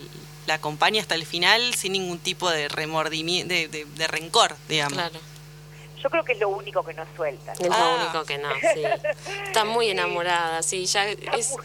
[0.47, 4.93] la acompaña hasta el final sin ningún tipo de remordimiento, de, de- de rencor, digamos.
[4.93, 5.19] Claro.
[6.05, 7.53] Yo creo que es lo único que no suelta.
[7.53, 8.83] Es lo único que no, sí.
[9.47, 11.17] Está muy enamorada, sí, ya es,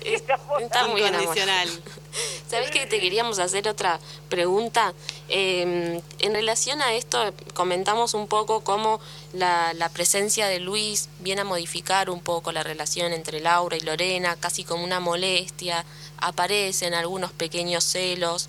[0.02, 0.22] es-
[0.58, 1.68] está muy Incondicional.
[1.68, 1.90] enamorada.
[2.50, 4.94] ¿Sabés que te queríamos hacer otra pregunta?
[5.28, 8.98] Eh, en relación a esto, comentamos un poco cómo
[9.34, 13.80] la, la presencia de Luis viene a modificar un poco la relación entre Laura y
[13.80, 15.84] Lorena, casi como una molestia,
[16.16, 18.48] aparecen algunos pequeños celos.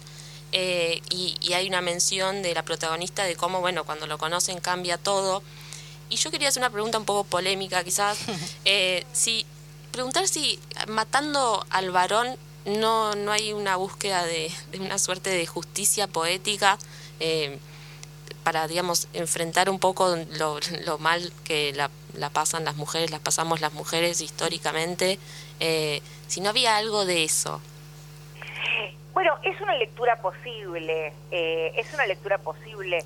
[0.53, 4.61] eh, y, y hay una mención de la protagonista de cómo, bueno, cuando lo conocen
[4.61, 5.43] cambia todo.
[6.11, 8.19] Y yo quería hacer una pregunta un poco polémica, quizás.
[8.65, 9.45] Eh, si
[9.91, 15.45] preguntar si matando al varón no, no hay una búsqueda de, de una suerte de
[15.47, 16.77] justicia poética
[17.19, 17.57] eh,
[18.43, 23.19] para, digamos, enfrentar un poco lo, lo mal que la, la pasan las mujeres, las
[23.19, 25.17] pasamos las mujeres históricamente.
[25.59, 27.59] eh, si no había algo de eso.
[29.13, 33.03] Bueno, es una lectura posible, eh, es una lectura posible.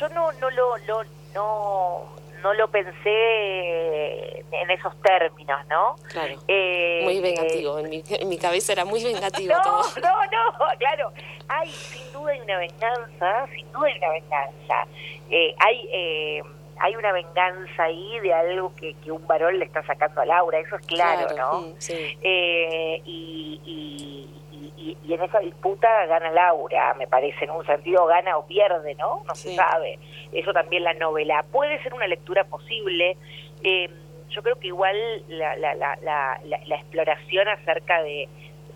[0.00, 1.04] Yo no, no lo, lo-
[1.34, 2.04] no,
[2.42, 5.96] no lo pensé en esos términos, ¿no?
[6.12, 6.34] Claro.
[6.48, 7.78] Eh, Muy vengativo.
[7.78, 9.82] En mi, en mi cabeza era muy vengativo No, todo.
[10.02, 11.12] no, no, claro.
[11.48, 14.86] Hay, sin duda hay una venganza, sin duda hay una venganza.
[15.30, 16.42] Eh, hay, eh,
[16.80, 20.58] hay una venganza ahí de algo que, que un varón le está sacando a Laura,
[20.58, 21.60] eso es claro, Claro, ¿no?
[21.68, 22.18] mm, sí.
[22.22, 24.43] Eh, y, y,
[24.90, 28.94] y- y en esa disputa gana Laura, me parece, en un sentido gana o pierde,
[28.96, 29.22] ¿no?
[29.26, 29.98] No se sabe.
[30.32, 31.44] Eso también la novela.
[31.50, 33.16] Puede ser una lectura posible.
[33.62, 33.88] Eh,
[34.30, 34.96] yo creo que igual
[35.28, 38.28] la, la, la, la, la- la exploración acerca de,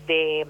[0.07, 0.47] de,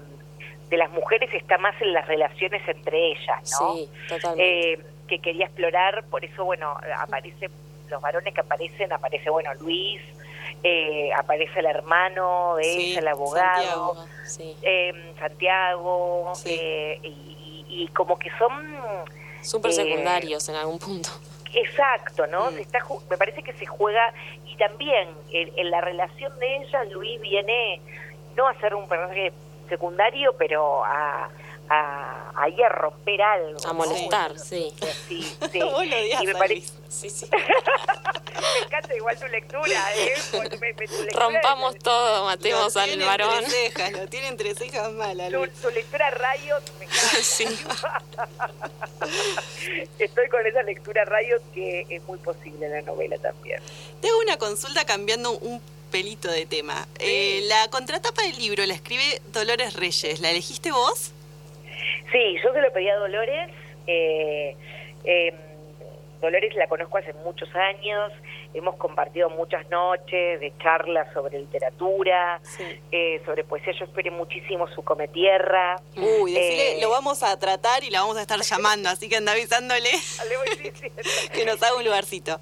[0.68, 3.74] de las mujeres está más en las relaciones entre ellas, ¿no?
[3.74, 4.72] Sí, totalmente.
[4.72, 7.50] Eh, que quería explorar, por eso, bueno, aparece,
[7.88, 10.00] los varones que aparecen, aparece, bueno, Luis,
[10.62, 14.56] eh, aparece el hermano de Sí, ella, el abogado, Santiago, sí.
[14.62, 18.76] eh, Santiago, eh, y, y- como que son...
[19.42, 21.08] Súper eh, secundarios en algún punto.
[21.54, 22.30] Exacto, Mm.
[22.30, 22.50] ¿no?
[22.50, 22.78] Se está,
[23.10, 24.12] me parece que se juega,
[24.46, 27.80] y también en, en la relación de ella, Luis viene
[28.36, 29.32] no a ser un personaje
[29.68, 31.28] secundario, pero a,
[31.72, 33.58] a, a romper algo.
[33.64, 33.74] A ¿no?
[33.74, 34.74] molestar, sí.
[35.08, 35.58] Sí, sí.
[35.62, 36.72] Vos lo odias y me parece...
[36.88, 37.26] Sí, sí.
[37.30, 40.14] me encanta igual tu lectura, ¿eh?
[40.32, 43.44] Me- me- tu lectura Rompamos todo, matemos Lo al tiene varón.
[43.44, 45.28] Entre cejas, lo tiene entre cejas mala.
[45.30, 47.20] Tu, tu lectura Riot me encanta.
[47.22, 47.46] Sí.
[49.98, 53.62] Estoy con esa lectura Riot que es muy posible en la novela también.
[54.00, 55.62] Tengo una consulta cambiando un
[55.92, 56.86] pelito de tema.
[56.98, 60.20] Eh, la contratapa del libro la escribe Dolores Reyes.
[60.20, 61.12] ¿La elegiste vos?
[62.12, 63.50] Sí, yo se lo pedí a Dolores.
[63.86, 64.56] eh,
[65.04, 65.34] eh,
[66.20, 68.12] Dolores la conozco hace muchos años,
[68.52, 72.38] hemos compartido muchas noches de charlas sobre literatura,
[72.92, 73.72] eh, sobre poesía.
[73.72, 75.76] Yo esperé muchísimo su Cometierra.
[75.96, 79.16] Uy, decile, Eh, lo vamos a tratar y la vamos a estar llamando, así que
[79.16, 79.88] anda avisándole
[81.32, 82.38] que nos haga un lugarcito.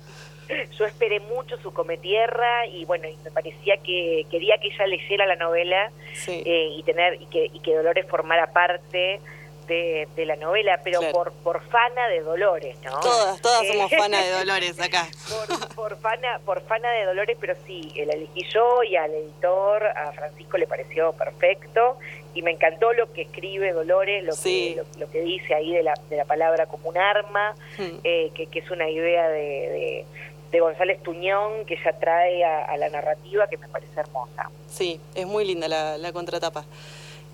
[0.77, 5.25] Yo esperé mucho su Cometierra y bueno, y me parecía que quería que ella leyera
[5.27, 6.43] la novela Sí.
[6.45, 9.21] eh, y tener y que, y que Dolores formara parte
[9.69, 11.13] de, de la novela, pero Claro.
[11.15, 12.99] por por fana de Dolores, ¿no?
[13.01, 15.07] Todas, todas Eh, somos fanas de Dolores acá.
[15.29, 19.87] por, por fana por fana de Dolores, pero sí, la elegí yo y al editor,
[19.87, 21.99] a Francisco le pareció perfecto
[22.35, 24.75] y me encantó lo que escribe Dolores, lo, Sí.
[24.75, 27.99] que, lo, lo que dice ahí de la, de la palabra como un arma, Hmm.
[28.05, 30.07] eh, que, que es una idea de, de,
[30.51, 34.51] de González Tuñón que ella trae a, a la narrativa que me parece hermosa.
[34.69, 36.65] Sí, es muy linda la, la contratapa.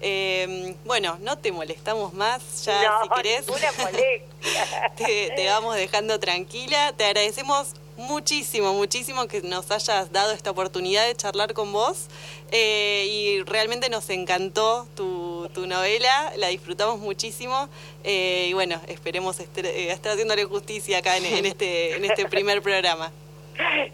[0.00, 3.46] Eh, bueno, no te molestamos más, ya no, si querés
[4.96, 6.92] te, te vamos dejando tranquila.
[6.96, 12.06] Te agradecemos muchísimo, muchísimo que nos hayas dado esta oportunidad de charlar con vos
[12.50, 17.68] eh, y realmente nos encantó tu, tu novela, la disfrutamos muchísimo
[18.02, 22.26] eh, y bueno, esperemos estar, eh, estar haciéndole justicia acá en, en este, en este
[22.26, 23.12] primer programa.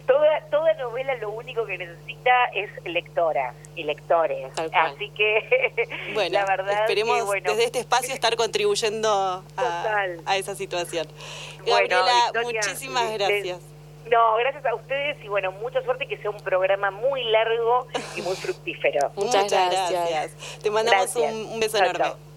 [0.06, 4.52] Toda, toda novela lo único que necesita es lectoras y lectores.
[4.72, 5.72] Así que
[6.14, 10.20] Bueno, la verdad esperemos que, bueno, desde este espacio estar contribuyendo a, Total.
[10.26, 11.06] a esa situación.
[11.66, 13.60] Bueno, Gabriela, Victoria, muchísimas gracias.
[14.10, 17.86] No, gracias a ustedes y bueno, mucha suerte que sea un programa muy largo
[18.16, 19.12] y muy fructífero.
[19.16, 20.32] Muchas gracias.
[20.62, 21.32] Te mandamos Gracias.
[21.32, 22.29] un, un beso enorme.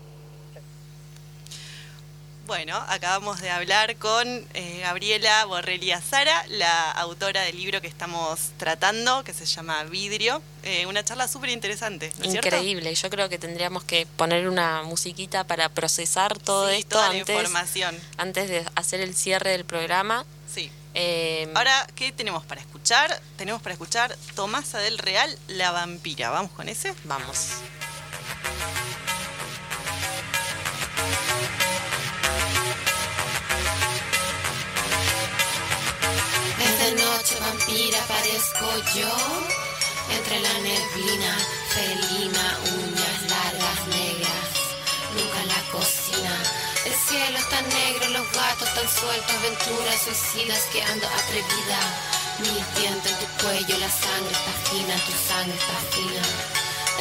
[2.45, 8.51] Bueno, acabamos de hablar con eh, Gabriela Borrelia Sara, la autora del libro que estamos
[8.57, 10.41] tratando, que se llama Vidrio.
[10.63, 12.47] Eh, una charla súper interesante, ¿no es cierto?
[12.49, 12.93] Increíble.
[12.95, 17.19] Yo creo que tendríamos que poner una musiquita para procesar todo Sí, esto toda la
[17.19, 17.97] antes, información.
[18.17, 20.25] antes de hacer el cierre del programa.
[20.53, 20.69] Sí.
[20.95, 23.21] Eh, Ahora, ¿qué tenemos para escuchar?
[23.37, 26.29] Tenemos para escuchar Tomasa del Real, La Vampira.
[26.29, 26.93] ¿Vamos con ese?
[27.05, 27.47] Vamos.
[37.15, 39.13] Noche, vampira, parezco yo.
[40.09, 41.33] Entre la neblina,
[41.73, 42.45] felina,
[42.77, 44.49] uñas largas, negras.
[45.15, 46.33] Nunca la cocina.
[46.85, 51.79] El cielo está negro, los gatos tan sueltos, aventuras suicidas que ando atrevida.
[52.41, 56.23] Mi diente en tu cuello, la sangre está fina, tu sangre está fina.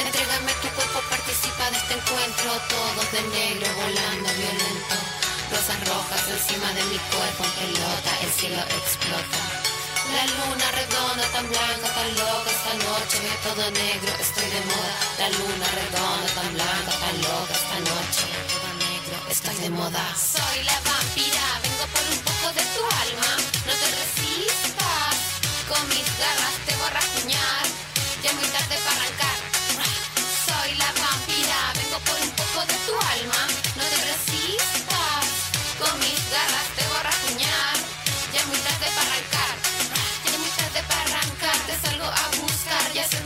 [0.05, 2.49] Entrégame tu cuerpo, participa de este encuentro.
[2.69, 4.97] Todos de negro volando violento.
[5.51, 9.52] Rosas rojas encima de mi cuerpo en pelota, el cielo explota.
[10.13, 14.95] La luna redonda, tan blanca, tan loca, esta noche todo negro, estoy de moda.
[15.19, 20.05] La luna redonda, tan blanca, tan loca, esta noche todo negro, estoy de moda.
[20.15, 23.31] Soy la vampira, vengo por un poco de tu alma,
[23.67, 25.17] no te resistas.
[25.69, 26.82] Con mis garras te voy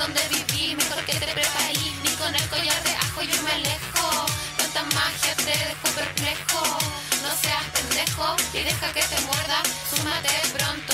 [0.06, 4.26] dónde vivir, mejor que te preparí, ni con el collar de ajo yo me alejo.
[4.56, 6.62] Tanta magia te dejo perplejo,
[7.22, 9.58] no seas pendejo y deja que te muerda.
[9.90, 10.85] Súmate pronto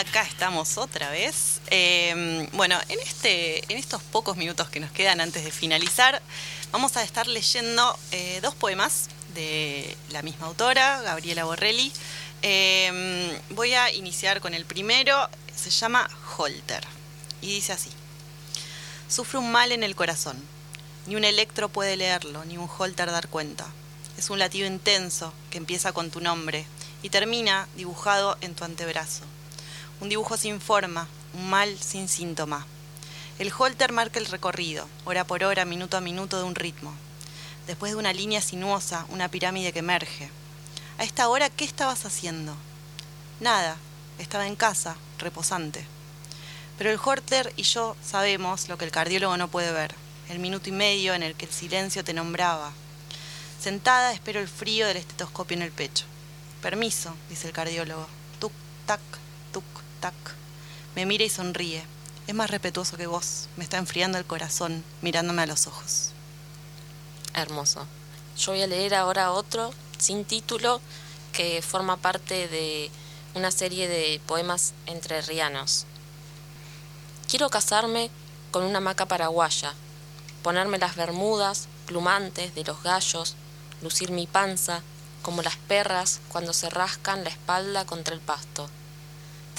[0.00, 1.60] acá estamos otra vez.
[1.70, 6.22] Eh, bueno, en, este, en estos pocos minutos que nos quedan antes de finalizar,
[6.72, 11.92] vamos a estar leyendo eh, dos poemas de la misma autora, Gabriela Borrelli.
[12.42, 16.82] Eh, voy a iniciar con el primero, se llama Holter,
[17.42, 17.90] y dice así.
[19.08, 20.42] Sufre un mal en el corazón.
[21.06, 23.66] Ni un electro puede leerlo, ni un holter dar cuenta.
[24.16, 26.64] Es un latido intenso que empieza con tu nombre
[27.02, 29.24] y termina dibujado en tu antebrazo.
[30.00, 32.66] Un dibujo sin forma, un mal sin síntoma.
[33.38, 36.94] El holter marca el recorrido, hora por hora, minuto a minuto de un ritmo.
[37.66, 40.30] Después de una línea sinuosa, una pirámide que emerge.
[40.96, 42.54] A esta hora, ¿qué estabas haciendo?
[43.40, 43.76] Nada,
[44.18, 45.84] estaba en casa, reposante.
[46.78, 49.94] Pero el holter y yo sabemos lo que el cardiólogo no puede ver,
[50.30, 52.72] el minuto y medio en el que el silencio te nombraba.
[53.60, 56.06] Sentada espero el frío del estetoscopio en el pecho.
[56.62, 58.06] Permiso, dice el cardiólogo.
[58.38, 58.52] Tuc,
[58.86, 59.00] tac,
[60.94, 61.82] Me mira y sonríe.
[62.26, 63.48] Es más respetuoso que vos.
[63.56, 66.12] Me está enfriando el corazón, mirándome a los ojos.
[67.34, 67.86] Hermoso.
[68.38, 70.80] Yo voy a leer ahora otro, sin título,
[71.32, 72.90] que forma parte de
[73.34, 75.86] una serie de poemas entrerrianos.
[77.28, 78.10] Quiero casarme
[78.50, 79.74] con una maca paraguaya,
[80.42, 83.36] ponerme las bermudas plumantes de los gallos,
[83.82, 84.82] lucir mi panza
[85.22, 88.68] como las perras cuando se rascan la espalda contra el pasto,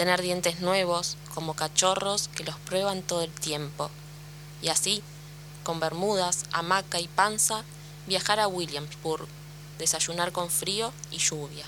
[0.02, 3.92] tener dientes nuevos como cachorros que los prueban todo el tiempo,
[4.60, 5.04] y así,
[5.64, 7.64] con bermudas, hamaca y panza,
[8.08, 9.28] viajar a Williamsburg,
[9.78, 11.66] desayunar con frío y lluvia,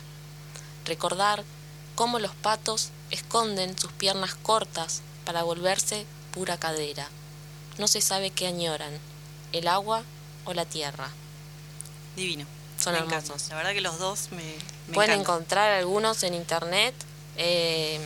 [0.85, 1.43] recordar
[1.93, 7.07] cómo los patos esconden sus piernas cortas para volverse pura cadera.
[7.77, 8.97] No se sabe qué añoran,
[9.51, 10.01] el agua
[10.45, 11.11] o la tierra.
[12.15, 12.47] Divino.
[12.79, 13.25] Son Me hermosos.
[13.29, 13.49] encanta.
[13.49, 14.37] La verdad que los dos me,
[14.87, 15.35] me Pueden encantan.
[15.35, 16.95] encontrar algunos en internet
[17.37, 17.99] eh,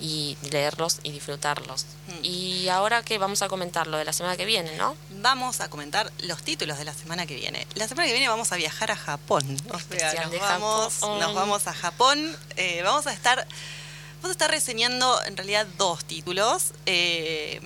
[0.00, 1.84] y leerlos y disfrutarlos.
[2.08, 2.24] Mm.
[2.24, 4.96] Y ahora que vamos a comentar lo de la semana que viene, ¿no?
[5.20, 7.66] Vamos a comentar los títulos de la semana que viene.
[7.74, 9.44] La semana que viene vamos a viajar a Japón.
[9.66, 11.20] O sea, Especial nos, de vamos, Japón.
[11.20, 12.36] nos vamos a Japón.
[12.56, 13.46] Eh, vamos a estar
[14.16, 17.60] vamos a estar reseñando en realidad dos títulos eh,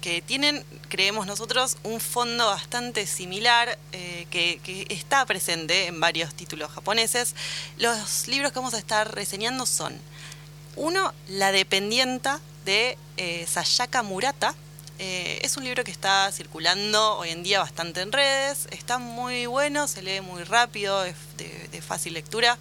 [0.00, 6.32] que tienen, creemos nosotros, un fondo bastante similar eh, que, que está presente en varios
[6.34, 7.34] títulos japoneses.
[7.76, 9.98] Los libros que vamos a estar reseñando son
[10.76, 14.54] uno, La dependienta de eh, Sayaka Murata.
[14.98, 18.68] Eh, es un libro que está circulando hoy en día bastante en redes.
[18.70, 22.58] Está muy bueno, se lee muy rápido, es de, fácil lectura.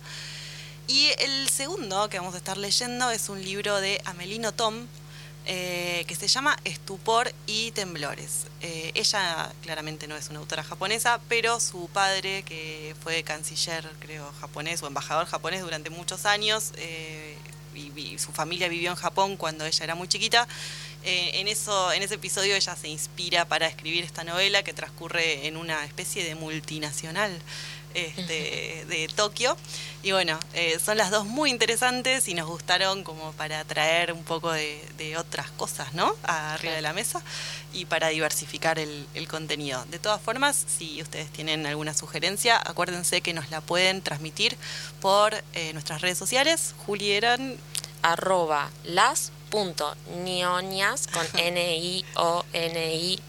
[0.87, 4.87] Y el segundo que vamos a estar leyendo es un libro de Amelino Tom,
[5.45, 8.47] eh, que se llama Estupor y Temblores.
[8.61, 14.81] Ella claramente no es una autora japonesa, pero su padre, que fue canciller, creo, japonés
[14.81, 16.71] o embajador japonés durante muchos años,
[18.17, 20.47] su familia vivió en Japón cuando ella era muy chiquita.
[21.03, 25.45] Eh, en, eso, en ese episodio ella se inspira para escribir esta novela que transcurre
[25.45, 27.31] en una especie de multinacional
[27.95, 29.57] este, de Tokio.
[30.03, 34.23] Y bueno, eh, son las dos muy interesantes y nos gustaron como para traer un
[34.23, 36.15] poco de, de otras cosas, ¿no?
[36.23, 37.23] Arriba de la mesa
[37.73, 39.83] y para diversificar el, el contenido.
[39.89, 44.57] De todas formas, si ustedes tienen alguna sugerencia, acuérdense que nos la pueden transmitir
[45.01, 46.75] por eh, nuestras redes sociales.
[46.85, 47.57] Juli eran
[48.01, 53.19] Arroba las punto nionias con N-I-O-N-I